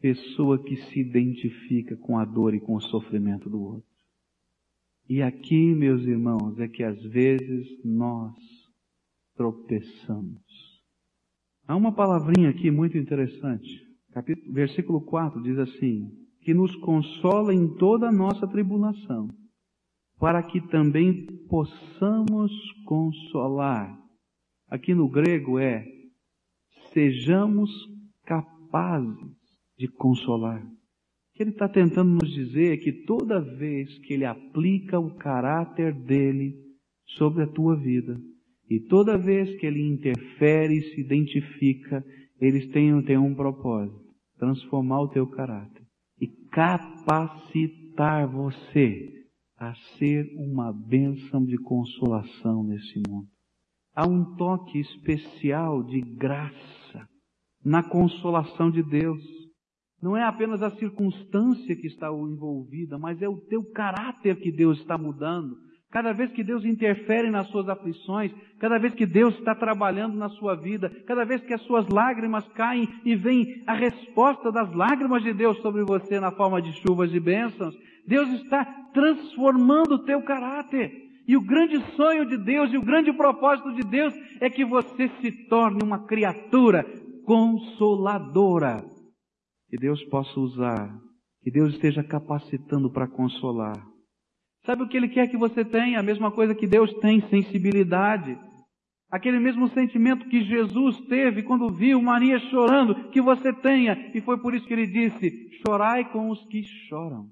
pessoa 0.00 0.62
que 0.62 0.76
se 0.76 1.00
identifica 1.00 1.96
com 1.96 2.18
a 2.18 2.24
dor 2.24 2.54
e 2.54 2.60
com 2.60 2.74
o 2.74 2.80
sofrimento 2.80 3.50
do 3.50 3.60
outro. 3.60 3.90
E 5.08 5.22
aqui, 5.22 5.74
meus 5.74 6.02
irmãos, 6.02 6.58
é 6.58 6.68
que 6.68 6.82
às 6.82 7.02
vezes 7.02 7.66
nós 7.84 8.34
tropeçamos. 9.34 10.40
Há 11.66 11.76
uma 11.76 11.92
palavrinha 11.92 12.50
aqui 12.50 12.70
muito 12.70 12.96
interessante. 12.96 13.86
Capítulo, 14.12 14.52
versículo 14.52 15.00
4 15.00 15.42
diz 15.42 15.58
assim: 15.58 16.19
que 16.42 16.54
nos 16.54 16.74
consola 16.76 17.54
em 17.54 17.68
toda 17.76 18.08
a 18.08 18.12
nossa 18.12 18.46
tribulação, 18.46 19.28
para 20.18 20.42
que 20.42 20.60
também 20.60 21.26
possamos 21.48 22.52
consolar. 22.84 23.98
Aqui 24.68 24.94
no 24.94 25.08
grego 25.08 25.58
é 25.58 25.84
sejamos 26.92 27.70
capazes 28.24 29.16
de 29.78 29.86
consolar. 29.88 30.62
O 30.62 30.70
que 31.34 31.42
ele 31.42 31.50
está 31.50 31.68
tentando 31.68 32.10
nos 32.10 32.32
dizer 32.32 32.74
é 32.74 32.76
que 32.76 32.92
toda 32.92 33.40
vez 33.40 33.98
que 33.98 34.14
ele 34.14 34.24
aplica 34.24 34.98
o 34.98 35.14
caráter 35.16 35.92
dele 35.92 36.54
sobre 37.16 37.42
a 37.42 37.46
tua 37.46 37.76
vida, 37.76 38.20
e 38.68 38.78
toda 38.78 39.18
vez 39.18 39.58
que 39.58 39.66
ele 39.66 39.82
interfere 39.82 40.78
e 40.78 40.82
se 40.82 41.00
identifica, 41.00 42.04
eles 42.40 42.68
têm, 42.68 43.02
têm 43.02 43.18
um 43.18 43.34
propósito: 43.34 44.14
transformar 44.38 45.00
o 45.00 45.08
teu 45.08 45.26
caráter 45.26 45.79
capacitar 46.50 48.26
você 48.28 49.08
a 49.56 49.74
ser 49.98 50.26
uma 50.36 50.72
bênção 50.72 51.44
de 51.44 51.56
consolação 51.58 52.64
nesse 52.64 53.00
mundo. 53.08 53.28
Há 53.94 54.06
um 54.06 54.36
toque 54.36 54.78
especial 54.78 55.82
de 55.82 56.00
graça 56.00 57.08
na 57.64 57.82
consolação 57.82 58.70
de 58.70 58.82
Deus. 58.82 59.22
Não 60.00 60.16
é 60.16 60.22
apenas 60.22 60.62
a 60.62 60.70
circunstância 60.70 61.76
que 61.76 61.86
está 61.86 62.08
envolvida, 62.08 62.98
mas 62.98 63.20
é 63.20 63.28
o 63.28 63.36
teu 63.36 63.62
caráter 63.72 64.40
que 64.40 64.50
Deus 64.50 64.78
está 64.78 64.96
mudando 64.96 65.56
Cada 65.90 66.12
vez 66.12 66.30
que 66.30 66.44
Deus 66.44 66.64
interfere 66.64 67.30
nas 67.30 67.48
suas 67.48 67.68
aflições, 67.68 68.32
cada 68.60 68.78
vez 68.78 68.94
que 68.94 69.04
Deus 69.04 69.36
está 69.36 69.56
trabalhando 69.56 70.16
na 70.16 70.28
sua 70.28 70.54
vida, 70.54 70.88
cada 71.04 71.24
vez 71.24 71.42
que 71.42 71.52
as 71.52 71.60
suas 71.62 71.88
lágrimas 71.88 72.46
caem 72.52 72.88
e 73.04 73.16
vem 73.16 73.64
a 73.66 73.74
resposta 73.74 74.52
das 74.52 74.72
lágrimas 74.72 75.20
de 75.24 75.32
Deus 75.32 75.58
sobre 75.58 75.82
você 75.82 76.20
na 76.20 76.30
forma 76.30 76.62
de 76.62 76.72
chuvas 76.74 77.10
de 77.10 77.18
bênçãos, 77.18 77.74
Deus 78.06 78.28
está 78.40 78.64
transformando 78.94 79.96
o 79.96 80.04
teu 80.04 80.22
caráter. 80.22 80.92
E 81.26 81.36
o 81.36 81.40
grande 81.40 81.80
sonho 81.96 82.24
de 82.24 82.36
Deus 82.36 82.72
e 82.72 82.76
o 82.76 82.82
grande 82.82 83.12
propósito 83.12 83.72
de 83.74 83.82
Deus 83.82 84.14
é 84.40 84.48
que 84.48 84.64
você 84.64 85.08
se 85.20 85.48
torne 85.48 85.82
uma 85.82 86.06
criatura 86.06 86.84
consoladora. 87.24 88.84
Que 89.68 89.76
Deus 89.76 90.02
possa 90.04 90.38
usar, 90.38 90.96
que 91.42 91.50
Deus 91.50 91.74
esteja 91.74 92.02
capacitando 92.04 92.90
para 92.90 93.08
consolar 93.08 93.89
Sabe 94.64 94.82
o 94.82 94.88
que 94.88 94.96
Ele 94.96 95.08
quer 95.08 95.28
que 95.28 95.36
você 95.36 95.64
tenha? 95.64 96.00
A 96.00 96.02
mesma 96.02 96.30
coisa 96.30 96.54
que 96.54 96.66
Deus 96.66 96.92
tem, 96.94 97.20
sensibilidade. 97.28 98.38
Aquele 99.10 99.40
mesmo 99.40 99.68
sentimento 99.68 100.28
que 100.28 100.44
Jesus 100.44 101.00
teve 101.08 101.42
quando 101.42 101.72
viu 101.72 102.00
Maria 102.00 102.38
chorando, 102.38 103.10
que 103.10 103.20
você 103.20 103.52
tenha. 103.52 104.10
E 104.14 104.20
foi 104.20 104.38
por 104.38 104.54
isso 104.54 104.66
que 104.66 104.72
Ele 104.72 104.86
disse: 104.86 105.50
chorai 105.66 106.10
com 106.12 106.30
os 106.30 106.44
que 106.46 106.62
choram. 106.88 107.28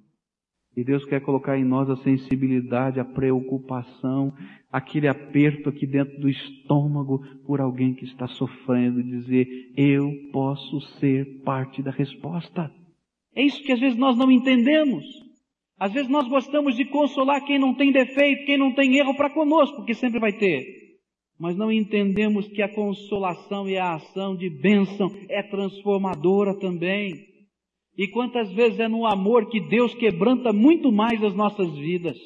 E 0.76 0.84
Deus 0.84 1.04
quer 1.04 1.20
colocar 1.20 1.58
em 1.58 1.64
nós 1.64 1.90
a 1.90 1.96
sensibilidade, 1.96 3.00
a 3.00 3.04
preocupação, 3.04 4.32
aquele 4.70 5.08
aperto 5.08 5.68
aqui 5.68 5.86
dentro 5.86 6.20
do 6.20 6.28
estômago 6.28 7.20
por 7.44 7.60
alguém 7.60 7.94
que 7.94 8.04
está 8.04 8.26
sofrendo 8.26 9.02
dizer: 9.02 9.72
eu 9.76 10.10
posso 10.32 10.80
ser 10.98 11.42
parte 11.44 11.82
da 11.82 11.90
resposta. 11.90 12.72
É 13.34 13.42
isso 13.42 13.62
que 13.62 13.72
às 13.72 13.80
vezes 13.80 13.98
nós 13.98 14.16
não 14.16 14.30
entendemos. 14.30 15.04
Às 15.78 15.92
vezes 15.92 16.10
nós 16.10 16.26
gostamos 16.28 16.74
de 16.74 16.84
consolar 16.84 17.44
quem 17.44 17.58
não 17.58 17.72
tem 17.72 17.92
defeito, 17.92 18.44
quem 18.44 18.58
não 18.58 18.74
tem 18.74 18.96
erro 18.96 19.14
para 19.14 19.30
conosco, 19.30 19.84
que 19.84 19.94
sempre 19.94 20.18
vai 20.18 20.32
ter. 20.32 20.64
Mas 21.38 21.56
não 21.56 21.70
entendemos 21.70 22.48
que 22.48 22.60
a 22.60 22.74
consolação 22.74 23.68
e 23.68 23.76
a 23.76 23.94
ação 23.94 24.36
de 24.36 24.50
bênção 24.50 25.08
é 25.28 25.40
transformadora 25.40 26.58
também. 26.58 27.14
E 27.96 28.08
quantas 28.08 28.52
vezes 28.52 28.80
é 28.80 28.88
no 28.88 29.06
amor 29.06 29.48
que 29.48 29.60
Deus 29.60 29.94
quebranta 29.94 30.52
muito 30.52 30.90
mais 30.90 31.22
as 31.22 31.34
nossas 31.34 31.72
vidas. 31.76 32.18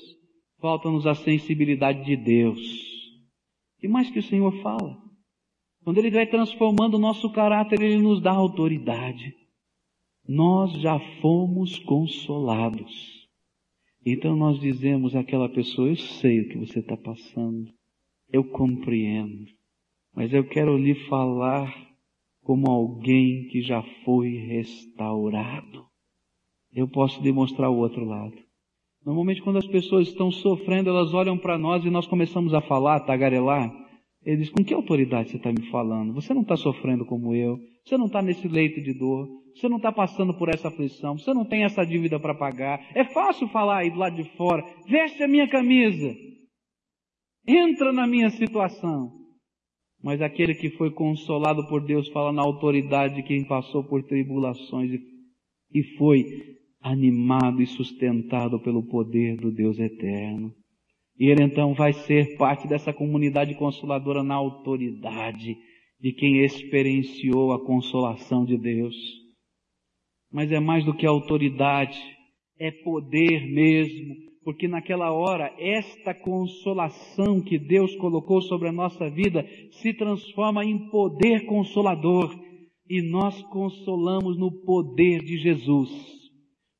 Falta-nos 0.59 1.07
a 1.07 1.15
sensibilidade 1.15 2.05
de 2.07 2.17
Deus. 2.17 2.59
E 3.83 3.89
mais 3.89 4.11
que 4.11 4.21
o 4.21 4.23
Senhor 4.23 4.53
fala. 4.63 4.97
Quando 5.85 5.99
Ele 5.99 6.11
vai 6.11 6.27
transformando 6.27 6.95
o 6.95 7.01
nosso 7.01 7.31
caráter, 7.33 7.83
Ele 7.83 7.99
nos 7.99 8.23
dá 8.23 8.31
autoridade. 8.31 9.35
Nós 10.27 10.73
já 10.81 10.99
fomos 11.21 11.79
consolados. 11.81 13.22
Então 14.05 14.37
nós 14.37 14.59
dizemos 14.59 15.15
àquela 15.15 15.49
pessoa, 15.49 15.89
eu 15.89 15.97
sei 15.97 16.41
o 16.41 16.49
que 16.49 16.59
você 16.59 16.81
está 16.81 16.97
passando, 16.97 17.71
eu 18.33 18.43
compreendo, 18.43 19.47
mas 20.15 20.33
eu 20.33 20.45
quero 20.45 20.77
lhe 20.77 20.95
falar 21.09 21.73
como 22.43 22.69
alguém 22.69 23.47
que 23.49 23.63
já 23.63 23.83
foi 24.05 24.31
restaurado. 24.31 25.87
Eu 26.73 26.89
posso 26.89 27.23
demonstrar 27.23 27.71
o 27.71 27.77
outro 27.77 28.05
lado. 28.05 28.35
Normalmente 29.05 29.43
quando 29.43 29.59
as 29.59 29.67
pessoas 29.67 30.09
estão 30.09 30.31
sofrendo, 30.31 30.91
elas 30.91 31.15
olham 31.15 31.39
para 31.39 31.59
nós 31.59 31.85
e 31.85 31.91
nós 31.91 32.07
começamos 32.07 32.55
a 32.55 32.61
falar, 32.61 32.97
a 32.97 33.01
tagarelar. 33.01 33.73
Ele 34.25 34.39
diz, 34.39 34.51
com 34.51 34.65
que 34.65 34.73
autoridade 34.75 35.31
você 35.31 35.37
está 35.37 35.53
me 35.53 35.69
falando? 35.71 36.13
Você 36.15 36.33
não 36.33 36.43
está 36.43 36.57
sofrendo 36.57 37.05
como 37.05 37.35
eu. 37.35 37.59
Você 37.85 37.97
não 37.97 38.07
está 38.07 38.23
nesse 38.23 38.47
leito 38.47 38.81
de 38.81 38.95
dor. 38.95 39.29
Você 39.55 39.69
não 39.69 39.77
está 39.77 39.93
passando 39.93 40.35
por 40.35 40.49
essa 40.49 40.69
aflição, 40.69 41.19
você 41.19 41.33
não 41.35 41.45
tem 41.45 41.65
essa 41.65 41.85
dívida 41.85 42.19
para 42.19 42.35
pagar. 42.35 42.81
É 42.95 43.05
fácil 43.05 43.49
falar 43.49 43.79
aí 43.79 43.91
do 43.91 43.99
lado 43.99 44.17
de 44.17 44.25
fora, 44.37 44.65
veste 44.89 45.23
a 45.23 45.29
minha 45.29 45.49
camisa, 45.49 46.15
entra 47.47 47.93
na 47.93 48.07
minha 48.07 48.31
situação. 48.31 49.13
Mas 50.03 50.21
aquele 50.21 50.55
que 50.55 50.71
foi 50.71 50.91
consolado 50.91 51.67
por 51.69 51.85
Deus 51.85 52.09
fala 52.09 52.33
na 52.33 52.43
autoridade 52.43 53.15
de 53.15 53.23
quem 53.23 53.47
passou 53.47 53.85
por 53.85 54.03
tribulações 54.03 54.91
e 55.73 55.83
foi 55.97 56.25
animado 56.81 57.63
e 57.63 57.67
sustentado 57.67 58.61
pelo 58.61 58.83
poder 58.83 59.37
do 59.37 59.53
Deus 59.53 59.79
eterno. 59.79 60.53
E 61.19 61.31
ele 61.31 61.45
então 61.45 61.73
vai 61.75 61.93
ser 61.93 62.37
parte 62.37 62.67
dessa 62.67 62.93
comunidade 62.93 63.55
consoladora 63.55 64.25
na 64.25 64.35
autoridade 64.35 65.57
de 66.01 66.13
quem 66.13 66.45
experienciou 66.45 67.53
a 67.53 67.65
consolação 67.65 68.45
de 68.45 68.59
Deus. 68.59 69.22
Mas 70.33 70.51
é 70.51 70.59
mais 70.59 70.85
do 70.85 70.95
que 70.95 71.07
autoridade, 71.07 71.99
é 72.59 72.71
poder 72.71 73.47
mesmo, 73.53 74.15
porque 74.45 74.67
naquela 74.67 75.13
hora 75.13 75.55
esta 75.59 76.15
consolação 76.15 77.41
que 77.41 77.59
Deus 77.59 77.95
colocou 77.97 78.41
sobre 78.41 78.69
a 78.69 78.73
nossa 78.73 79.11
vida 79.11 79.47
se 79.73 79.93
transforma 79.93 80.65
em 80.65 80.89
poder 80.89 81.45
consolador 81.47 82.35
e 82.89 83.03
nós 83.03 83.41
consolamos 83.45 84.39
no 84.39 84.51
poder 84.65 85.23
de 85.23 85.39
Jesus. 85.39 85.91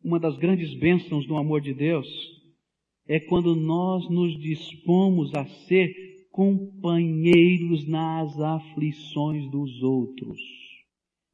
Uma 0.03 0.19
das 0.19 0.37
grandes 0.37 0.75
bênçãos 0.75 1.27
do 1.27 1.37
amor 1.37 1.61
de 1.61 1.75
Deus 1.75 2.07
é 3.07 3.21
quando 3.21 3.55
nós 3.55 4.09
nos 4.09 4.39
dispomos 4.41 5.35
a 5.35 5.45
ser 5.45 5.93
companheiros 6.31 7.87
nas 7.87 8.39
aflições 8.41 9.51
dos 9.51 9.83
outros. 9.83 10.62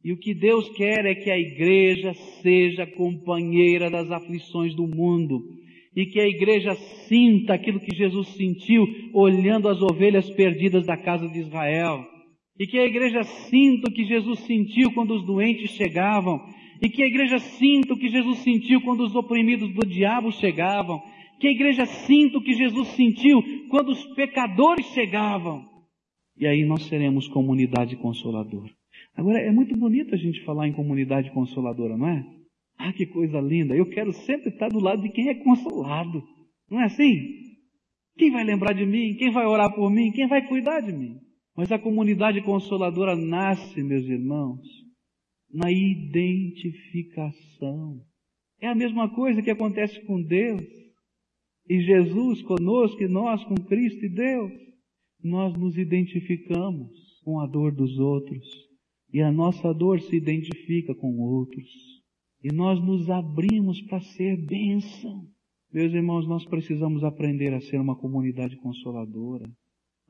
E 0.05 0.13
o 0.13 0.17
que 0.17 0.33
Deus 0.33 0.69
quer 0.71 1.05
é 1.07 1.15
que 1.15 1.31
a 1.31 1.39
igreja 1.39 2.15
seja 2.41 2.87
companheira 2.87 3.91
das 3.91 4.11
aflições 4.11 4.75
do 4.75 4.87
mundo. 4.87 5.43
E 5.95 6.07
que 6.07 6.21
a 6.21 6.29
igreja 6.29 6.75
sinta 7.09 7.55
aquilo 7.55 7.81
que 7.81 7.97
Jesus 7.97 8.29
sentiu 8.29 8.87
olhando 9.13 9.69
as 9.69 9.83
ovelhas 9.83 10.31
perdidas 10.31 10.87
da 10.87 10.97
casa 10.97 11.27
de 11.29 11.41
Israel. 11.41 12.05
E 12.59 12.67
que 12.67 12.79
a 12.79 12.87
igreja 12.87 13.25
sinta 13.25 13.91
o 13.91 13.93
que 13.93 14.05
Jesus 14.05 14.41
sentiu 14.41 14.93
quando 14.93 15.15
os 15.15 15.27
doentes 15.27 15.73
chegavam. 15.73 16.41
E 16.81 16.89
que 16.89 17.03
a 17.03 17.07
igreja 17.07 17.39
sinta 17.39 17.95
o 17.95 17.99
que 17.99 18.09
Jesus 18.09 18.39
sentiu 18.39 18.81
quando 18.83 19.01
os 19.01 19.17
oprimidos 19.17 19.73
do 19.75 19.85
diabo 19.85 20.31
chegavam. 20.31 21.03
Que 21.41 21.49
a 21.49 21.53
igreja 21.53 21.87
sinta 21.87 22.39
o 22.39 22.43
que 22.43 22.55
Jesus 22.55 22.89
sentiu 22.89 23.43
quando 23.69 23.91
os 23.91 24.05
pecadores 24.15 24.87
chegavam. 24.95 25.65
E 26.37 26.47
aí 26.47 26.65
nós 26.65 26.85
seremos 26.85 27.27
comunidade 27.27 27.97
consoladora. 27.97 28.78
Agora, 29.19 29.39
é 29.41 29.51
muito 29.51 29.77
bonito 29.77 30.15
a 30.15 30.17
gente 30.17 30.45
falar 30.45 30.69
em 30.69 30.73
comunidade 30.73 31.33
consoladora, 31.33 31.97
não 31.97 32.07
é? 32.07 32.25
Ah, 32.79 32.93
que 32.93 33.05
coisa 33.05 33.41
linda! 33.41 33.75
Eu 33.75 33.91
quero 33.91 34.13
sempre 34.13 34.51
estar 34.51 34.69
do 34.69 34.79
lado 34.79 35.03
de 35.03 35.09
quem 35.09 35.29
é 35.29 35.35
consolado. 35.35 36.23
Não 36.71 36.81
é 36.81 36.85
assim? 36.85 37.19
Quem 38.17 38.31
vai 38.31 38.45
lembrar 38.45 38.75
de 38.75 38.87
mim? 38.87 39.17
Quem 39.17 39.33
vai 39.33 39.45
orar 39.45 39.75
por 39.75 39.91
mim? 39.91 40.13
Quem 40.13 40.29
vai 40.29 40.47
cuidar 40.47 40.83
de 40.83 40.93
mim? 40.93 41.19
Mas 41.57 41.73
a 41.73 41.81
comunidade 41.81 42.41
consoladora 42.43 43.17
nasce, 43.17 43.83
meus 43.83 44.05
irmãos, 44.05 44.61
na 45.53 45.69
identificação. 45.69 48.01
É 48.61 48.69
a 48.69 48.75
mesma 48.77 49.13
coisa 49.13 49.43
que 49.43 49.51
acontece 49.51 50.01
com 50.07 50.23
Deus. 50.23 50.63
E 51.69 51.81
Jesus 51.81 52.41
conosco 52.43 53.03
e 53.03 53.09
nós 53.09 53.43
com 53.47 53.57
Cristo 53.57 54.05
e 54.05 54.11
Deus. 54.11 54.53
Nós 55.25 55.59
nos 55.59 55.77
identificamos 55.77 56.93
com 57.25 57.41
a 57.41 57.49
dor 57.49 57.75
dos 57.75 57.99
outros 57.99 58.68
e 59.13 59.23
a 59.23 59.33
nossa 59.33 59.73
dor 59.73 60.01
se 60.01 60.17
identifica 60.17 60.95
com 60.95 61.19
outros. 61.19 61.67
E 62.43 62.53
nós 62.55 62.79
nos 62.85 63.09
abrimos 63.11 63.81
para 63.83 64.01
ser 64.01 64.37
bênção. 64.47 65.27
Meus 65.73 65.93
irmãos, 65.93 66.27
nós 66.29 66.45
precisamos 66.45 67.03
aprender 67.03 67.53
a 67.53 67.61
ser 67.61 67.81
uma 67.81 67.97
comunidade 67.97 68.57
consoladora. 68.57 69.45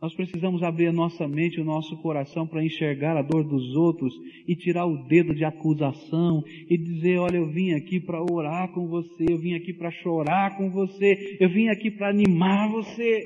Nós 0.01 0.15
precisamos 0.15 0.63
abrir 0.63 0.87
a 0.87 0.93
nossa 0.93 1.27
mente 1.27 1.57
e 1.57 1.61
o 1.61 1.65
nosso 1.65 1.97
coração 2.01 2.47
para 2.47 2.65
enxergar 2.65 3.17
a 3.17 3.23
dor 3.23 3.43
dos 3.43 3.75
outros 3.75 4.15
e 4.47 4.55
tirar 4.55 4.87
o 4.87 5.09
dedo 5.09 5.35
de 5.35 5.45
acusação 5.45 6.45
e 6.71 6.79
dizer: 6.79 7.19
Olha, 7.19 7.39
eu 7.39 7.51
vim 7.51 7.73
aqui 7.73 7.99
para 7.99 8.23
orar 8.23 8.73
com 8.73 8.87
você, 8.87 9.25
eu 9.29 9.39
vim 9.39 9.55
aqui 9.55 9.73
para 9.73 9.91
chorar 9.91 10.57
com 10.57 10.71
você, 10.71 11.37
eu 11.41 11.49
vim 11.49 11.69
aqui 11.69 11.91
para 11.91 12.11
animar 12.11 12.71
você. 12.71 13.25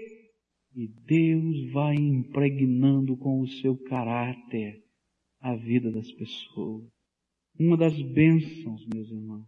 E 0.75 0.89
Deus 1.07 1.71
vai 1.73 1.95
impregnando 1.95 3.19
com 3.19 3.41
o 3.43 3.47
seu 3.47 3.77
caráter 3.77 4.82
a 5.43 5.57
vida 5.57 5.91
das 5.91 6.11
pessoas. 6.13 6.85
Uma 7.59 7.77
das 7.77 8.01
bênçãos, 8.01 8.87
meus 8.95 9.11
irmãos, 9.11 9.45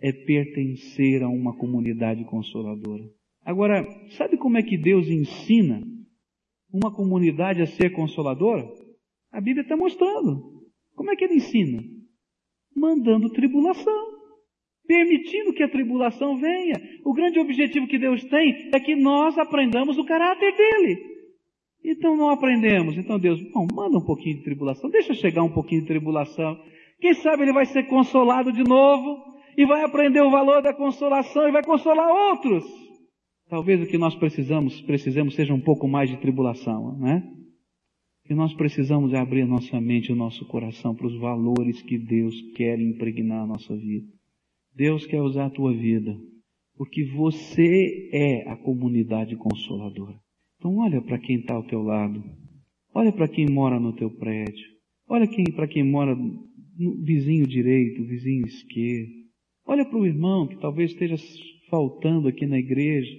é 0.00 0.12
pertencer 0.12 1.22
a 1.22 1.28
uma 1.28 1.56
comunidade 1.56 2.24
consoladora. 2.24 3.04
Agora, 3.44 3.86
sabe 4.16 4.36
como 4.36 4.58
é 4.58 4.62
que 4.62 4.76
Deus 4.76 5.08
ensina 5.08 5.80
uma 6.72 6.94
comunidade 6.94 7.62
a 7.62 7.66
ser 7.66 7.90
consoladora? 7.92 8.68
A 9.30 9.40
Bíblia 9.40 9.62
está 9.62 9.76
mostrando. 9.76 10.66
Como 10.94 11.10
é 11.10 11.16
que 11.16 11.24
ele 11.24 11.36
ensina? 11.36 11.82
Mandando 12.74 13.30
tribulação. 13.30 14.18
Permitindo 14.86 15.52
que 15.52 15.62
a 15.62 15.70
tribulação 15.70 16.36
venha. 16.36 16.74
O 17.04 17.12
grande 17.12 17.38
objetivo 17.38 17.86
que 17.86 17.98
Deus 17.98 18.24
tem 18.24 18.70
é 18.74 18.80
que 18.80 18.96
nós 18.96 19.38
aprendamos 19.38 19.96
o 19.98 20.04
caráter 20.04 20.54
dele. 20.56 21.17
Então 21.84 22.16
não 22.16 22.30
aprendemos. 22.30 22.96
Então 22.96 23.18
Deus, 23.18 23.40
bom, 23.52 23.66
manda 23.72 23.98
um 23.98 24.04
pouquinho 24.04 24.38
de 24.38 24.44
tribulação, 24.44 24.90
deixa 24.90 25.14
chegar 25.14 25.42
um 25.42 25.52
pouquinho 25.52 25.82
de 25.82 25.86
tribulação. 25.86 26.58
Quem 27.00 27.14
sabe 27.14 27.42
ele 27.42 27.52
vai 27.52 27.66
ser 27.66 27.84
consolado 27.84 28.52
de 28.52 28.62
novo 28.62 29.28
e 29.56 29.64
vai 29.66 29.82
aprender 29.82 30.20
o 30.20 30.30
valor 30.30 30.62
da 30.62 30.74
consolação 30.74 31.48
e 31.48 31.52
vai 31.52 31.64
consolar 31.64 32.08
outros. 32.08 32.64
Talvez 33.48 33.80
o 33.80 33.86
que 33.86 33.96
nós 33.96 34.14
precisamos, 34.14 34.80
precisemos 34.82 35.34
seja 35.34 35.54
um 35.54 35.60
pouco 35.60 35.88
mais 35.88 36.10
de 36.10 36.18
tribulação, 36.18 36.98
né? 36.98 37.22
E 38.28 38.34
nós 38.34 38.52
precisamos 38.52 39.14
abrir 39.14 39.42
a 39.42 39.46
nossa 39.46 39.80
mente 39.80 40.12
e 40.12 40.14
nosso 40.14 40.46
coração 40.46 40.94
para 40.94 41.06
os 41.06 41.18
valores 41.18 41.80
que 41.80 41.96
Deus 41.96 42.34
quer 42.54 42.78
impregnar 42.78 43.44
a 43.44 43.46
nossa 43.46 43.74
vida. 43.74 44.06
Deus 44.74 45.06
quer 45.06 45.22
usar 45.22 45.46
a 45.46 45.50
tua 45.50 45.72
vida, 45.72 46.14
porque 46.76 47.04
você 47.06 48.10
é 48.12 48.50
a 48.50 48.56
comunidade 48.56 49.34
consoladora. 49.34 50.20
Então 50.58 50.76
olha 50.78 51.00
para 51.00 51.18
quem 51.18 51.36
está 51.36 51.54
ao 51.54 51.62
teu 51.62 51.82
lado. 51.82 52.22
Olha 52.92 53.12
para 53.12 53.28
quem 53.28 53.46
mora 53.48 53.78
no 53.78 53.92
teu 53.92 54.10
prédio. 54.10 54.66
Olha 55.08 55.28
para 55.54 55.68
quem 55.68 55.84
mora 55.84 56.14
no 56.14 57.02
vizinho 57.02 57.46
direito, 57.46 58.04
vizinho 58.04 58.44
esquerdo. 58.44 59.12
Olha 59.64 59.84
para 59.84 59.98
o 59.98 60.06
irmão 60.06 60.48
que 60.48 60.58
talvez 60.58 60.90
esteja 60.90 61.16
faltando 61.70 62.28
aqui 62.28 62.46
na 62.46 62.58
igreja. 62.58 63.14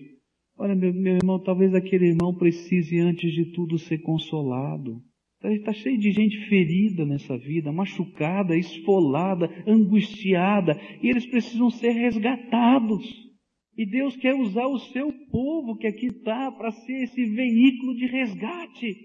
Olha, 0.57 0.75
meu, 0.75 0.93
meu 0.93 1.15
irmão, 1.15 1.39
talvez 1.41 1.73
aquele 1.73 2.07
irmão 2.07 2.35
precise 2.35 2.99
antes 2.99 3.31
de 3.33 3.45
tudo 3.53 3.77
ser 3.77 3.99
consolado. 3.99 5.01
Está 5.41 5.71
cheio 5.71 5.97
de 5.97 6.11
gente 6.11 6.37
ferida 6.49 7.05
nessa 7.05 7.37
vida, 7.37 7.71
machucada, 7.71 8.57
esfolada, 8.57 9.49
angustiada, 9.65 10.77
e 11.01 11.09
eles 11.09 11.25
precisam 11.25 11.69
ser 11.69 11.91
resgatados. 11.91 13.28
E 13.77 13.85
Deus 13.85 14.15
quer 14.17 14.35
usar 14.35 14.67
o 14.67 14.79
seu 14.79 15.11
povo 15.31 15.77
que 15.77 15.87
aqui 15.87 16.07
está 16.07 16.51
para 16.51 16.71
ser 16.71 17.03
esse 17.03 17.25
veículo 17.25 17.95
de 17.95 18.07
resgate. 18.07 18.95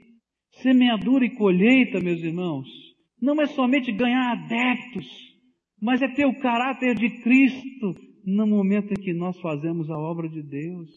Semeadura 0.62 1.24
e 1.24 1.34
colheita, 1.36 2.00
meus 2.00 2.22
irmãos, 2.22 2.68
não 3.20 3.40
é 3.40 3.46
somente 3.46 3.90
ganhar 3.92 4.32
adeptos, 4.32 5.06
mas 5.80 6.02
é 6.02 6.08
ter 6.08 6.26
o 6.26 6.38
caráter 6.38 6.94
de 6.94 7.22
Cristo 7.22 7.94
no 8.24 8.46
momento 8.46 8.92
em 8.92 9.02
que 9.02 9.12
nós 9.12 9.38
fazemos 9.40 9.90
a 9.90 9.98
obra 9.98 10.28
de 10.28 10.42
Deus. 10.42 10.90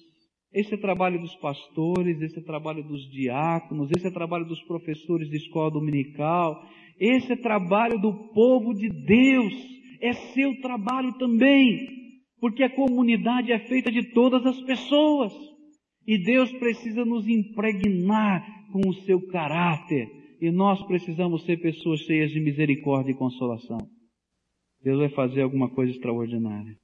Esse 0.54 0.76
é 0.76 0.78
trabalho 0.78 1.20
dos 1.20 1.36
pastores, 1.36 2.22
esse 2.22 2.40
é 2.40 2.44
trabalho 2.44 2.84
dos 2.84 3.10
diáconos, 3.12 3.92
esse 3.96 4.08
é 4.08 4.12
trabalho 4.12 4.46
dos 4.46 4.62
professores 4.64 5.30
de 5.30 5.38
escola 5.38 5.70
dominical, 5.70 6.64
esse 7.00 7.34
é 7.34 7.36
trabalho 7.36 8.00
do 8.00 8.14
povo 8.34 8.74
de 8.74 8.90
Deus, 8.90 9.54
é 10.02 10.14
seu 10.14 10.60
trabalho 10.62 11.14
também. 11.18 12.07
Porque 12.40 12.64
a 12.64 12.76
comunidade 12.76 13.52
é 13.52 13.60
feita 13.60 13.92
de 13.92 14.12
todas 14.14 14.46
as 14.46 14.62
pessoas. 14.62 15.34
E 16.06 16.18
Deus 16.18 16.52
precisa 16.54 17.04
nos 17.04 17.28
impregnar 17.28 18.46
com 18.72 18.88
o 18.88 18.94
seu 18.94 19.26
caráter. 19.28 20.08
E 20.40 20.52
nós 20.52 20.82
precisamos 20.86 21.44
ser 21.46 21.58
pessoas 21.58 22.00
cheias 22.02 22.32
de 22.32 22.40
misericórdia 22.40 23.12
e 23.12 23.18
consolação. 23.18 23.80
Deus 24.82 25.00
vai 25.00 25.10
fazer 25.10 25.42
alguma 25.42 25.70
coisa 25.70 25.92
extraordinária. 25.92 26.78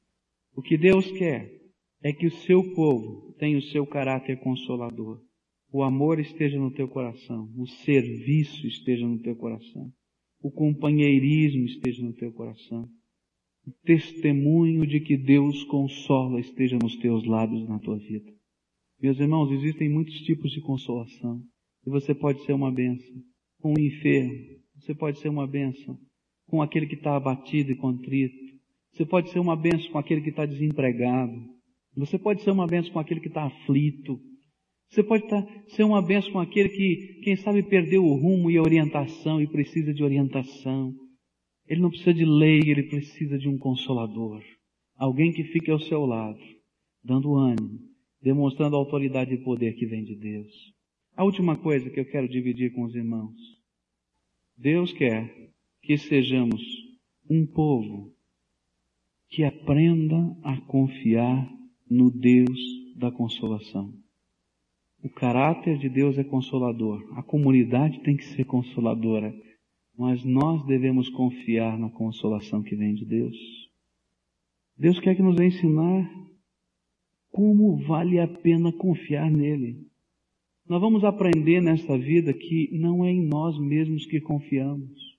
O 0.55 0.61
que 0.61 0.77
Deus 0.77 1.09
quer 1.11 1.49
é 2.03 2.11
que 2.11 2.25
o 2.25 2.31
seu 2.31 2.73
povo 2.73 3.33
tenha 3.39 3.57
o 3.57 3.61
seu 3.61 3.85
caráter 3.85 4.39
consolador. 4.39 5.21
O 5.71 5.83
amor 5.83 6.19
esteja 6.19 6.59
no 6.59 6.71
teu 6.71 6.87
coração. 6.87 7.49
O 7.55 7.67
serviço 7.67 8.65
esteja 8.67 9.07
no 9.07 9.19
teu 9.19 9.35
coração. 9.35 9.91
O 10.41 10.51
companheirismo 10.51 11.65
esteja 11.65 12.03
no 12.03 12.13
teu 12.13 12.31
coração 12.33 12.89
o 13.65 13.71
testemunho 13.85 14.85
de 14.85 14.99
que 14.99 15.15
Deus 15.15 15.63
consola 15.65 16.39
esteja 16.39 16.77
nos 16.77 16.95
teus 16.97 17.25
lábios 17.25 17.67
na 17.67 17.79
tua 17.79 17.97
vida. 17.97 18.31
Meus 19.01 19.19
irmãos, 19.19 19.51
existem 19.51 19.89
muitos 19.89 20.15
tipos 20.21 20.51
de 20.51 20.61
consolação. 20.61 21.41
E 21.85 21.89
você 21.89 22.13
pode 22.13 22.43
ser 22.45 22.53
uma 22.53 22.71
bênção 22.71 23.15
com 23.59 23.73
o 23.73 23.79
enfermo. 23.79 24.33
Você 24.75 24.93
pode 24.93 25.19
ser 25.19 25.29
uma 25.29 25.47
bênção 25.47 25.97
com 26.47 26.61
aquele 26.61 26.87
que 26.87 26.95
está 26.95 27.15
abatido 27.15 27.71
e 27.71 27.75
contrito. 27.75 28.35
Você 28.93 29.05
pode 29.05 29.29
ser 29.29 29.39
uma 29.39 29.55
bênção 29.55 29.91
com 29.91 29.97
aquele 29.97 30.21
que 30.21 30.29
está 30.29 30.45
desempregado. 30.45 31.33
Você 31.95 32.17
pode 32.17 32.41
ser 32.43 32.51
uma 32.51 32.67
bênção 32.67 32.91
com 32.93 32.99
aquele 32.99 33.19
que 33.19 33.27
está 33.27 33.45
aflito. 33.45 34.19
Você 34.89 35.03
pode 35.03 35.27
tá, 35.27 35.45
ser 35.69 35.83
uma 35.83 36.01
bênção 36.01 36.31
com 36.31 36.39
aquele 36.39 36.69
que, 36.69 37.19
quem 37.23 37.35
sabe, 37.35 37.63
perdeu 37.63 38.05
o 38.05 38.15
rumo 38.15 38.51
e 38.51 38.57
a 38.57 38.61
orientação 38.61 39.41
e 39.41 39.47
precisa 39.47 39.93
de 39.93 40.03
orientação. 40.03 40.93
Ele 41.67 41.81
não 41.81 41.89
precisa 41.89 42.13
de 42.13 42.25
lei, 42.25 42.59
ele 42.65 42.83
precisa 42.83 43.37
de 43.37 43.47
um 43.47 43.57
consolador. 43.57 44.41
Alguém 44.95 45.31
que 45.31 45.43
fique 45.43 45.71
ao 45.71 45.79
seu 45.79 46.05
lado, 46.05 46.39
dando 47.03 47.35
ânimo, 47.35 47.79
demonstrando 48.21 48.75
a 48.75 48.79
autoridade 48.79 49.33
e 49.33 49.43
poder 49.43 49.73
que 49.73 49.85
vem 49.85 50.03
de 50.03 50.15
Deus. 50.15 50.73
A 51.15 51.23
última 51.23 51.57
coisa 51.57 51.89
que 51.89 51.99
eu 51.99 52.05
quero 52.05 52.27
dividir 52.27 52.73
com 52.73 52.83
os 52.83 52.95
irmãos. 52.95 53.35
Deus 54.57 54.93
quer 54.93 55.51
que 55.81 55.97
sejamos 55.97 56.61
um 57.29 57.45
povo 57.45 58.13
que 59.29 59.43
aprenda 59.43 60.15
a 60.43 60.57
confiar 60.61 61.51
no 61.89 62.11
Deus 62.11 62.59
da 62.95 63.11
consolação. 63.11 63.93
O 65.03 65.09
caráter 65.09 65.77
de 65.77 65.89
Deus 65.89 66.17
é 66.17 66.23
consolador. 66.23 67.03
A 67.17 67.23
comunidade 67.23 67.99
tem 68.03 68.15
que 68.15 68.23
ser 68.23 68.45
consoladora. 68.45 69.35
Mas 69.97 70.23
nós 70.23 70.65
devemos 70.65 71.09
confiar 71.09 71.77
na 71.77 71.89
consolação 71.89 72.63
que 72.63 72.75
vem 72.75 72.93
de 72.93 73.05
Deus. 73.05 73.37
Deus 74.77 74.99
quer 74.99 75.15
que 75.15 75.21
nos 75.21 75.39
ensinar 75.39 76.09
como 77.31 77.77
vale 77.77 78.19
a 78.19 78.27
pena 78.27 78.71
confiar 78.71 79.29
nele. 79.29 79.87
Nós 80.67 80.79
vamos 80.79 81.03
aprender 81.03 81.61
nesta 81.61 81.97
vida 81.97 82.33
que 82.33 82.69
não 82.71 83.03
é 83.03 83.11
em 83.11 83.21
nós 83.25 83.59
mesmos 83.59 84.05
que 84.05 84.21
confiamos. 84.21 85.17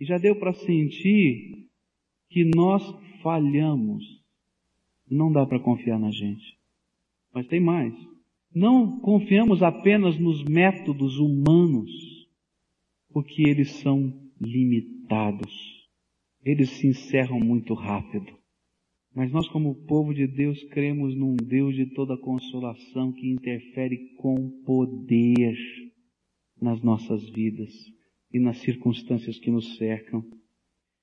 E 0.00 0.04
já 0.04 0.18
deu 0.18 0.36
para 0.36 0.54
sentir 0.54 1.68
que 2.30 2.44
nós 2.44 2.82
falhamos. 3.22 4.04
Não 5.10 5.30
dá 5.32 5.44
para 5.46 5.58
confiar 5.58 5.98
na 5.98 6.10
gente. 6.10 6.56
Mas 7.34 7.46
tem 7.46 7.60
mais. 7.60 7.94
Não 8.54 8.98
confiamos 9.00 9.62
apenas 9.62 10.18
nos 10.18 10.42
métodos 10.44 11.18
humanos, 11.18 11.90
porque 13.12 13.42
eles 13.42 13.70
são 13.80 14.12
limitados. 14.40 15.52
Eles 16.44 16.70
se 16.70 16.86
encerram 16.86 17.40
muito 17.40 17.74
rápido. 17.74 18.38
Mas 19.14 19.32
nós, 19.32 19.48
como 19.48 19.74
povo 19.86 20.14
de 20.14 20.26
Deus, 20.26 20.62
cremos 20.64 21.14
num 21.16 21.34
Deus 21.36 21.74
de 21.74 21.86
toda 21.86 22.16
consolação 22.16 23.12
que 23.12 23.30
interfere 23.30 24.14
com 24.16 24.62
poder 24.64 25.56
nas 26.60 26.80
nossas 26.82 27.28
vidas 27.30 27.72
e 28.32 28.38
nas 28.38 28.58
circunstâncias 28.58 29.38
que 29.38 29.50
nos 29.50 29.76
cercam. 29.76 30.22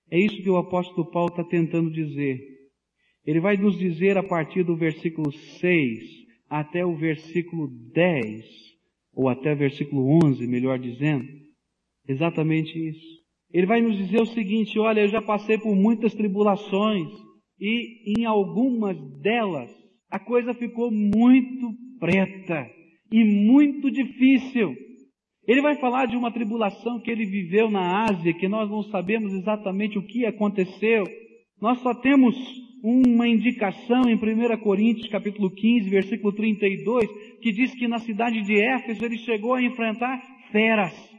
É 0.10 0.20
isso 0.20 0.42
que 0.42 0.50
o 0.50 0.58
apóstolo 0.58 1.10
Paulo 1.12 1.30
está 1.30 1.44
tentando 1.44 1.92
dizer. 1.92 2.40
Ele 3.26 3.40
vai 3.40 3.58
nos 3.58 3.78
dizer 3.78 4.18
a 4.18 4.24
partir 4.24 4.64
do 4.64 4.78
versículo 4.78 5.32
6 5.32 6.26
até 6.48 6.86
o 6.86 6.96
versículo 6.96 7.68
10, 7.92 8.46
ou 9.14 9.28
até 9.28 9.54
o 9.54 9.58
versículo 9.58 10.20
11, 10.24 10.46
melhor 10.46 10.78
dizendo, 10.78 11.28
exatamente 12.08 12.78
isso. 12.78 13.16
Ele 13.54 13.66
vai 13.66 13.82
nos 13.82 13.98
dizer 13.98 14.22
o 14.22 14.26
seguinte: 14.26 14.78
olha, 14.80 15.02
eu 15.02 15.08
já 15.08 15.22
passei 15.22 15.58
por 15.58 15.76
muitas 15.76 16.14
tribulações 16.14 17.08
e 17.60 18.20
em 18.20 18.26
algumas 18.26 18.98
delas 19.22 19.72
a 20.10 20.20
coisa 20.20 20.54
ficou 20.54 20.92
muito 20.92 21.74
preta 22.00 22.70
e 23.12 23.24
muito 23.24 23.90
difícil. 23.90 24.76
Ele 25.48 25.62
vai 25.62 25.76
falar 25.76 26.08
de 26.08 26.18
uma 26.18 26.32
tribulação 26.32 27.00
que 27.00 27.12
ele 27.12 27.26
viveu 27.26 27.70
na 27.70 28.06
Ásia, 28.06 28.34
que 28.34 28.48
nós 28.48 28.70
não 28.70 28.82
sabemos 28.84 29.32
exatamente 29.34 29.98
o 29.98 30.06
que 30.06 30.26
aconteceu. 30.26 31.04
Nós 31.62 31.80
só 31.80 31.94
temos 31.94 32.36
uma 32.84 33.28
indicação 33.28 34.04
em 34.10 34.16
1 34.16 34.58
Coríntios 34.62 35.08
capítulo 35.08 35.50
15, 35.50 35.90
versículo 35.90 36.34
32, 36.34 37.08
que 37.42 37.52
diz 37.52 37.74
que 37.76 37.88
na 37.88 38.00
cidade 38.00 38.42
de 38.42 38.60
Éfeso 38.60 39.06
ele 39.06 39.18
chegou 39.18 39.54
a 39.54 39.64
enfrentar 39.64 40.22
feras. 40.52 41.15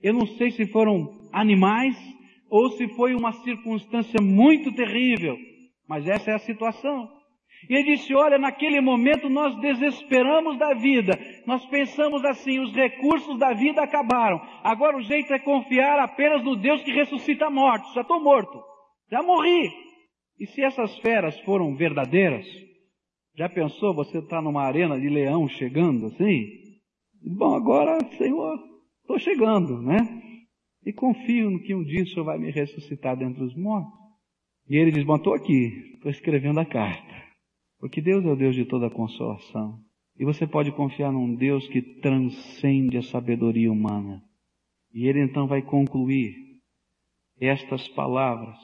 Eu 0.00 0.14
não 0.14 0.26
sei 0.26 0.50
se 0.50 0.66
foram 0.66 1.28
animais 1.32 1.96
ou 2.50 2.70
se 2.70 2.88
foi 2.94 3.14
uma 3.14 3.32
circunstância 3.32 4.20
muito 4.22 4.72
terrível, 4.72 5.36
mas 5.88 6.06
essa 6.06 6.30
é 6.30 6.34
a 6.34 6.38
situação. 6.38 7.08
E 7.68 7.74
ele 7.74 7.96
disse: 7.96 8.14
Olha, 8.14 8.38
naquele 8.38 8.80
momento 8.80 9.28
nós 9.28 9.58
desesperamos 9.60 10.58
da 10.58 10.74
vida, 10.74 11.18
nós 11.46 11.64
pensamos 11.66 12.24
assim: 12.24 12.60
os 12.60 12.72
recursos 12.72 13.38
da 13.38 13.52
vida 13.52 13.82
acabaram, 13.82 14.40
agora 14.62 14.96
o 14.96 15.02
jeito 15.02 15.32
é 15.32 15.38
confiar 15.38 15.98
apenas 15.98 16.44
no 16.44 16.56
Deus 16.56 16.82
que 16.82 16.92
ressuscita 16.92 17.50
mortos. 17.50 17.92
Já 17.94 18.02
estou 18.02 18.22
morto, 18.22 18.62
já 19.10 19.22
morri, 19.22 19.70
e 20.38 20.46
se 20.46 20.62
essas 20.62 20.96
feras 20.98 21.38
foram 21.40 21.74
verdadeiras, 21.74 22.46
já 23.36 23.48
pensou 23.48 23.94
você 23.94 24.18
estar 24.18 24.36
tá 24.36 24.42
numa 24.42 24.62
arena 24.62 24.98
de 24.98 25.08
leão 25.08 25.48
chegando 25.48 26.06
assim? 26.06 26.46
Bom, 27.36 27.56
agora, 27.56 27.98
Senhor, 28.16 28.56
estou 29.08 29.18
chegando, 29.18 29.80
né? 29.80 29.96
E 30.84 30.92
confio 30.92 31.50
no 31.50 31.62
que 31.62 31.74
um 31.74 31.82
dia 31.82 32.02
o 32.02 32.06
Senhor 32.06 32.24
vai 32.24 32.38
me 32.38 32.50
ressuscitar 32.50 33.16
dentre 33.16 33.42
os 33.42 33.56
mortos. 33.56 33.98
E 34.68 34.76
ele 34.76 34.92
diz, 34.92 35.02
bom, 35.02 35.16
estou 35.16 35.32
aqui, 35.32 35.94
estou 35.94 36.10
escrevendo 36.10 36.60
a 36.60 36.66
carta. 36.66 37.14
Porque 37.78 38.02
Deus 38.02 38.24
é 38.24 38.28
o 38.28 38.36
Deus 38.36 38.54
de 38.54 38.66
toda 38.66 38.90
consolação. 38.90 39.80
E 40.18 40.24
você 40.24 40.46
pode 40.46 40.72
confiar 40.72 41.10
num 41.10 41.34
Deus 41.34 41.66
que 41.68 41.80
transcende 41.80 42.98
a 42.98 43.02
sabedoria 43.02 43.72
humana. 43.72 44.22
E 44.92 45.06
ele 45.06 45.22
então 45.22 45.46
vai 45.46 45.62
concluir 45.62 46.34
estas 47.40 47.88
palavras 47.88 48.58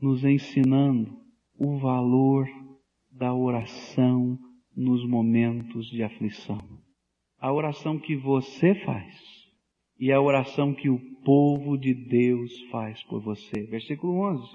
nos 0.00 0.24
ensinando 0.24 1.16
o 1.58 1.78
valor 1.78 2.46
da 3.10 3.32
oração 3.32 4.38
nos 4.76 5.06
momentos 5.08 5.86
de 5.86 6.02
aflição. 6.02 6.60
A 7.38 7.52
oração 7.52 7.98
que 7.98 8.16
você 8.16 8.74
faz 8.74 9.37
e 9.98 10.12
a 10.12 10.20
oração 10.20 10.72
que 10.72 10.88
o 10.88 11.00
povo 11.24 11.76
de 11.76 11.92
Deus 11.92 12.52
faz 12.70 13.02
por 13.04 13.20
você. 13.20 13.62
Versículo 13.64 14.20
11. 14.20 14.46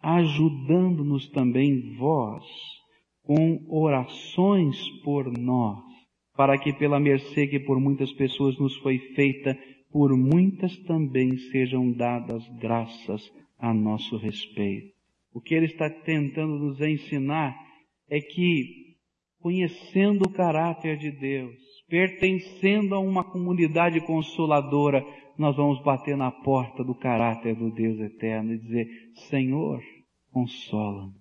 Ajudando-nos 0.00 1.28
também 1.30 1.96
vós 1.96 2.44
com 3.22 3.64
orações 3.68 4.78
por 5.02 5.32
nós, 5.38 5.82
para 6.36 6.58
que 6.58 6.72
pela 6.74 7.00
mercê 7.00 7.46
que 7.46 7.58
por 7.58 7.80
muitas 7.80 8.12
pessoas 8.12 8.58
nos 8.58 8.76
foi 8.78 8.98
feita, 9.14 9.58
por 9.90 10.14
muitas 10.16 10.76
também 10.82 11.36
sejam 11.50 11.90
dadas 11.92 12.44
graças 12.60 13.22
a 13.58 13.72
nosso 13.72 14.18
respeito. 14.18 14.92
O 15.32 15.40
que 15.40 15.54
ele 15.54 15.66
está 15.66 15.88
tentando 15.88 16.58
nos 16.58 16.80
ensinar 16.80 17.56
é 18.08 18.20
que, 18.20 18.96
conhecendo 19.40 20.26
o 20.26 20.32
caráter 20.32 20.98
de 20.98 21.10
Deus, 21.10 21.63
pertencendo 21.94 22.96
a 22.96 22.98
uma 22.98 23.22
comunidade 23.22 24.00
consoladora, 24.00 25.06
nós 25.38 25.54
vamos 25.54 25.80
bater 25.80 26.16
na 26.16 26.28
porta 26.28 26.82
do 26.82 26.92
caráter 26.92 27.54
do 27.54 27.70
Deus 27.70 28.00
eterno 28.00 28.52
e 28.52 28.58
dizer: 28.58 28.88
Senhor, 29.30 29.80
consola-nos. 30.32 31.14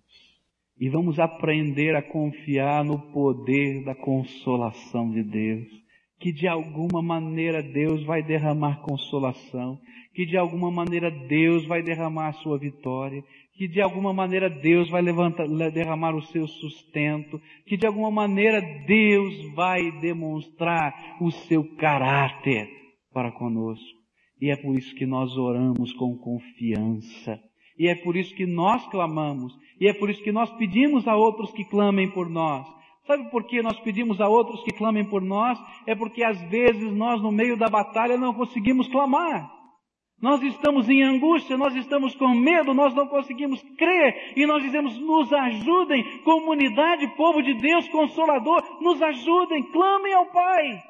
E 0.79 0.89
vamos 0.89 1.19
aprender 1.19 1.95
a 1.95 2.01
confiar 2.01 2.83
no 2.83 2.97
poder 3.11 3.83
da 3.83 3.93
consolação 3.93 5.11
de 5.11 5.21
Deus 5.21 5.83
que 6.23 6.31
de 6.31 6.47
alguma 6.47 7.01
maneira 7.01 7.61
Deus 7.61 8.01
vai 8.05 8.23
derramar 8.23 8.81
consolação, 8.81 9.77
que 10.15 10.25
de 10.25 10.37
alguma 10.37 10.71
maneira 10.71 11.11
Deus 11.11 11.65
vai 11.65 11.83
derramar 11.83 12.29
a 12.29 12.33
sua 12.33 12.57
vitória, 12.57 13.21
que 13.55 13.67
de 13.67 13.81
alguma 13.81 14.13
maneira 14.13 14.49
Deus 14.49 14.89
vai 14.89 15.01
levantar, 15.01 15.47
derramar 15.71 16.15
o 16.15 16.21
seu 16.23 16.47
sustento, 16.47 17.39
que 17.65 17.77
de 17.77 17.85
alguma 17.85 18.09
maneira 18.09 18.61
Deus 18.85 19.53
vai 19.53 19.91
demonstrar 19.99 21.17
o 21.21 21.31
seu 21.31 21.63
caráter 21.75 22.67
para 23.13 23.31
conosco. 23.31 24.03
E 24.41 24.49
é 24.51 24.55
por 24.57 24.75
isso 24.75 24.93
que 24.95 25.05
nós 25.05 25.37
oramos 25.37 25.93
com 25.93 26.17
confiança. 26.17 27.39
E 27.77 27.87
é 27.87 27.95
por 27.95 28.15
isso 28.15 28.35
que 28.35 28.45
nós 28.45 28.85
clamamos. 28.87 29.53
E 29.79 29.87
é 29.87 29.93
por 29.93 30.09
isso 30.09 30.23
que 30.23 30.31
nós 30.31 30.49
pedimos 30.57 31.07
a 31.07 31.15
outros 31.15 31.51
que 31.51 31.63
clamem 31.63 32.09
por 32.11 32.29
nós. 32.29 32.67
Sabe 33.05 33.29
por 33.29 33.45
que 33.45 33.61
nós 33.61 33.79
pedimos 33.81 34.19
a 34.21 34.27
outros 34.27 34.63
que 34.63 34.71
clamem 34.71 35.05
por 35.05 35.21
nós? 35.21 35.59
É 35.85 35.93
porque 35.93 36.23
às 36.23 36.41
vezes 36.49 36.91
nós, 36.93 37.21
no 37.21 37.31
meio 37.31 37.57
da 37.57 37.69
batalha, 37.69 38.17
não 38.17 38.33
conseguimos 38.33 38.87
clamar. 38.87 39.49
Nós 40.23 40.41
estamos 40.41 40.87
em 40.87 41.03
angústia, 41.03 41.57
nós 41.57 41.75
estamos 41.75 42.15
com 42.15 42.29
medo, 42.29 42.73
nós 42.73 42.95
não 42.95 43.09
conseguimos 43.09 43.61
crer 43.77 44.33
e 44.37 44.45
nós 44.45 44.63
dizemos: 44.63 44.97
nos 44.97 45.33
ajudem, 45.33 46.23
comunidade, 46.23 47.13
povo 47.17 47.41
de 47.41 47.53
Deus, 47.55 47.89
consolador, 47.89 48.63
nos 48.81 49.01
ajudem, 49.01 49.69
clamem 49.69 50.13
ao 50.13 50.31
Pai. 50.31 50.81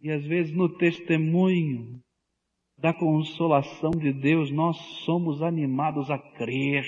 E 0.00 0.12
às 0.12 0.24
vezes 0.24 0.54
no 0.56 0.68
testemunho 0.78 2.00
da 2.78 2.94
consolação 2.94 3.90
de 3.90 4.12
Deus, 4.12 4.52
nós 4.52 4.76
somos 5.04 5.42
animados 5.42 6.08
a 6.08 6.16
crer 6.16 6.84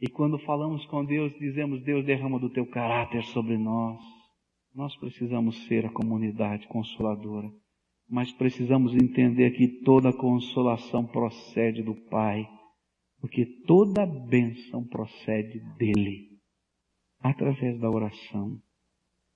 e 0.00 0.08
quando 0.08 0.38
falamos 0.38 0.86
com 0.86 1.04
Deus, 1.04 1.32
dizemos: 1.40 1.82
Deus 1.82 2.04
derrama 2.04 2.38
do 2.38 2.50
teu 2.50 2.64
caráter 2.66 3.24
sobre 3.24 3.58
nós. 3.58 3.98
Nós 4.72 4.96
precisamos 4.96 5.66
ser 5.66 5.86
a 5.86 5.92
comunidade 5.92 6.68
consoladora, 6.68 7.48
mas 8.08 8.32
precisamos 8.32 8.94
entender 8.94 9.50
que 9.50 9.82
toda 9.82 10.12
consolação 10.12 11.06
procede 11.06 11.82
do 11.82 11.94
Pai, 11.94 12.48
porque 13.20 13.44
toda 13.66 14.06
bênção 14.06 14.84
procede 14.86 15.60
dele, 15.76 16.38
através 17.20 17.78
da 17.78 17.90
oração, 17.90 18.58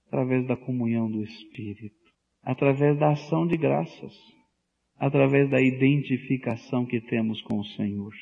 através 0.07 0.47
da 0.47 0.57
comunhão 0.57 1.11
do 1.11 1.23
Espírito, 1.23 1.97
através 2.43 2.99
da 2.99 3.11
ação 3.12 3.47
de 3.47 3.57
graças, 3.57 4.14
através 4.97 5.51
da 5.51 5.61
identificação 5.61 6.87
que 6.87 7.01
temos 7.01 7.43
com 7.43 7.59
o 7.59 7.64
Senhor. 7.64 8.12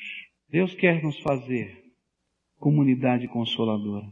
Deus 0.49 0.75
quer 0.75 1.01
nos 1.03 1.19
fazer 1.19 1.81
comunidade 2.61 3.27
consoladora. 3.27 4.07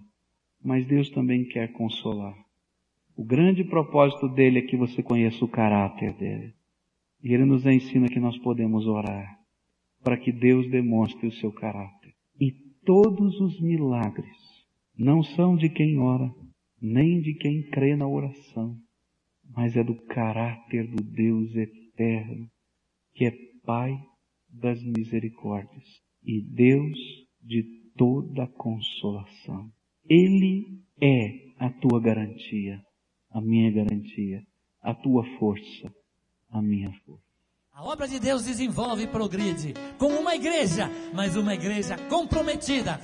Mas 0.61 0.85
Deus 0.85 1.09
também 1.11 1.45
quer 1.45 1.71
consolar. 1.71 2.35
O 3.19 3.25
grande 3.25 3.65
propósito 3.65 4.29
dele 4.29 4.59
é 4.59 4.61
que 4.61 4.77
você 4.77 5.03
conheça 5.03 5.43
o 5.43 5.49
caráter 5.49 6.13
dele. 6.13 6.53
E 7.21 7.33
ele 7.33 7.43
nos 7.43 7.65
ensina 7.65 8.07
que 8.07 8.17
nós 8.17 8.37
podemos 8.37 8.87
orar 8.87 9.37
para 10.01 10.15
que 10.15 10.31
Deus 10.31 10.71
demonstre 10.71 11.27
o 11.27 11.31
seu 11.33 11.51
caráter. 11.51 12.13
E 12.39 12.53
todos 12.85 13.37
os 13.41 13.59
milagres 13.59 14.37
não 14.97 15.21
são 15.21 15.57
de 15.57 15.67
quem 15.67 15.99
ora, 15.99 16.33
nem 16.81 17.19
de 17.19 17.33
quem 17.33 17.61
crê 17.63 17.93
na 17.93 18.07
oração, 18.07 18.77
mas 19.53 19.75
é 19.75 19.83
do 19.83 19.95
caráter 20.05 20.87
do 20.87 21.03
Deus 21.03 21.53
eterno, 21.57 22.47
que 23.15 23.25
é 23.25 23.33
Pai 23.65 23.99
das 24.47 24.81
misericórdias 24.81 25.83
e 26.23 26.41
Deus 26.41 26.97
de 27.41 27.65
toda 27.97 28.47
consolação. 28.47 29.69
Ele 30.09 30.79
é 31.01 31.49
a 31.59 31.69
tua 31.69 31.99
garantia, 31.99 32.81
a 33.31 33.41
minha 33.41 33.71
garantia, 33.71 34.43
a 34.81 34.93
tua 34.93 35.23
força, 35.37 35.93
a 36.51 36.61
minha 36.61 36.91
força. 37.05 37.23
A 37.73 37.83
obra 37.83 38.07
de 38.07 38.19
Deus 38.19 38.43
desenvolve 38.43 39.03
e 39.03 39.07
progride 39.07 39.73
com 39.97 40.07
uma 40.07 40.35
igreja, 40.35 40.89
mas 41.13 41.35
uma 41.35 41.53
igreja 41.53 41.97
comprometida 42.09 42.99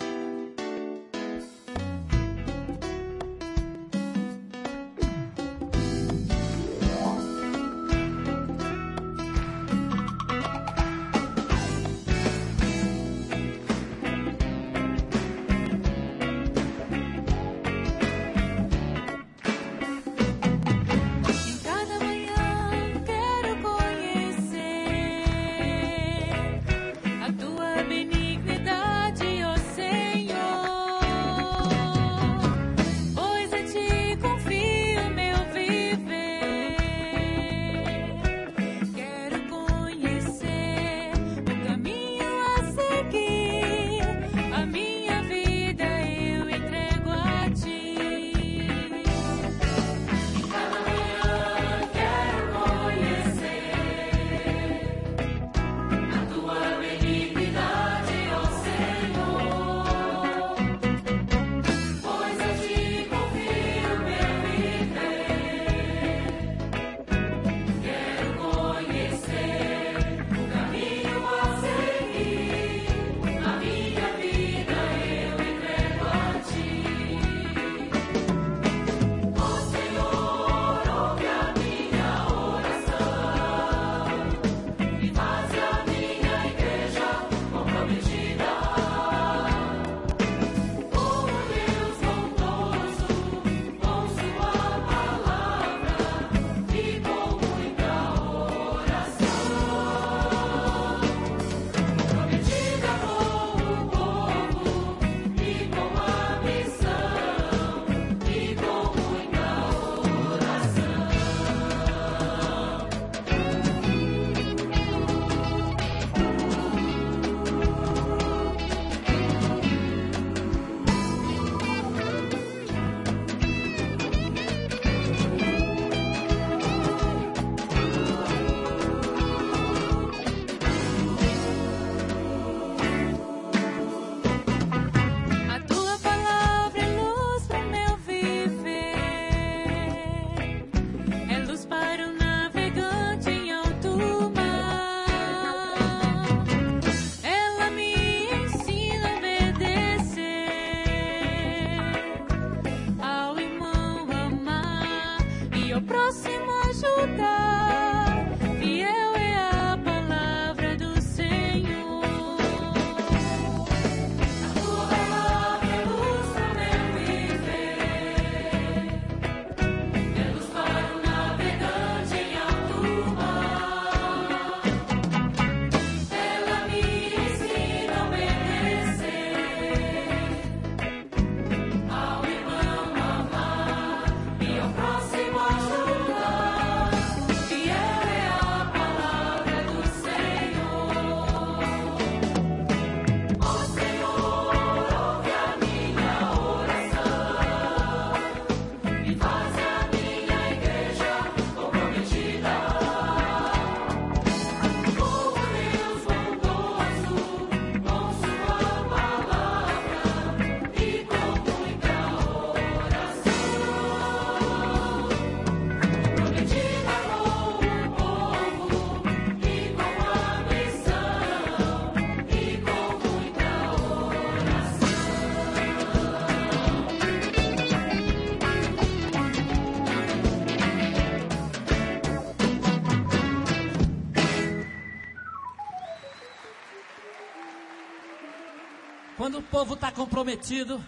povo 239.65 239.73
está 239.73 239.91
comprometido, 239.91 240.79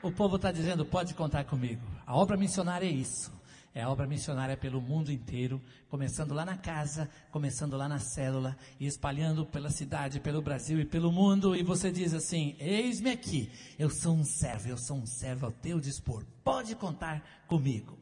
o 0.00 0.12
povo 0.12 0.36
está 0.36 0.52
dizendo: 0.52 0.86
pode 0.86 1.14
contar 1.14 1.44
comigo. 1.44 1.82
A 2.06 2.16
obra 2.16 2.36
missionária 2.36 2.86
é 2.86 2.90
isso. 2.90 3.32
É 3.74 3.82
a 3.82 3.90
obra 3.90 4.06
missionária 4.06 4.56
pelo 4.56 4.80
mundo 4.80 5.10
inteiro, 5.10 5.60
começando 5.88 6.32
lá 6.32 6.44
na 6.44 6.56
casa, 6.56 7.10
começando 7.32 7.76
lá 7.76 7.88
na 7.88 7.98
célula 7.98 8.56
e 8.78 8.86
espalhando 8.86 9.44
pela 9.44 9.68
cidade, 9.68 10.20
pelo 10.20 10.40
Brasil 10.40 10.80
e 10.80 10.84
pelo 10.84 11.10
mundo. 11.10 11.56
E 11.56 11.64
você 11.64 11.90
diz 11.90 12.14
assim: 12.14 12.54
Eis-me 12.60 13.10
aqui, 13.10 13.50
eu 13.76 13.90
sou 13.90 14.14
um 14.14 14.24
servo, 14.24 14.68
eu 14.68 14.78
sou 14.78 14.96
um 14.96 15.06
servo 15.06 15.46
ao 15.46 15.52
teu 15.52 15.80
dispor. 15.80 16.24
Pode 16.44 16.76
contar 16.76 17.44
comigo. 17.48 17.99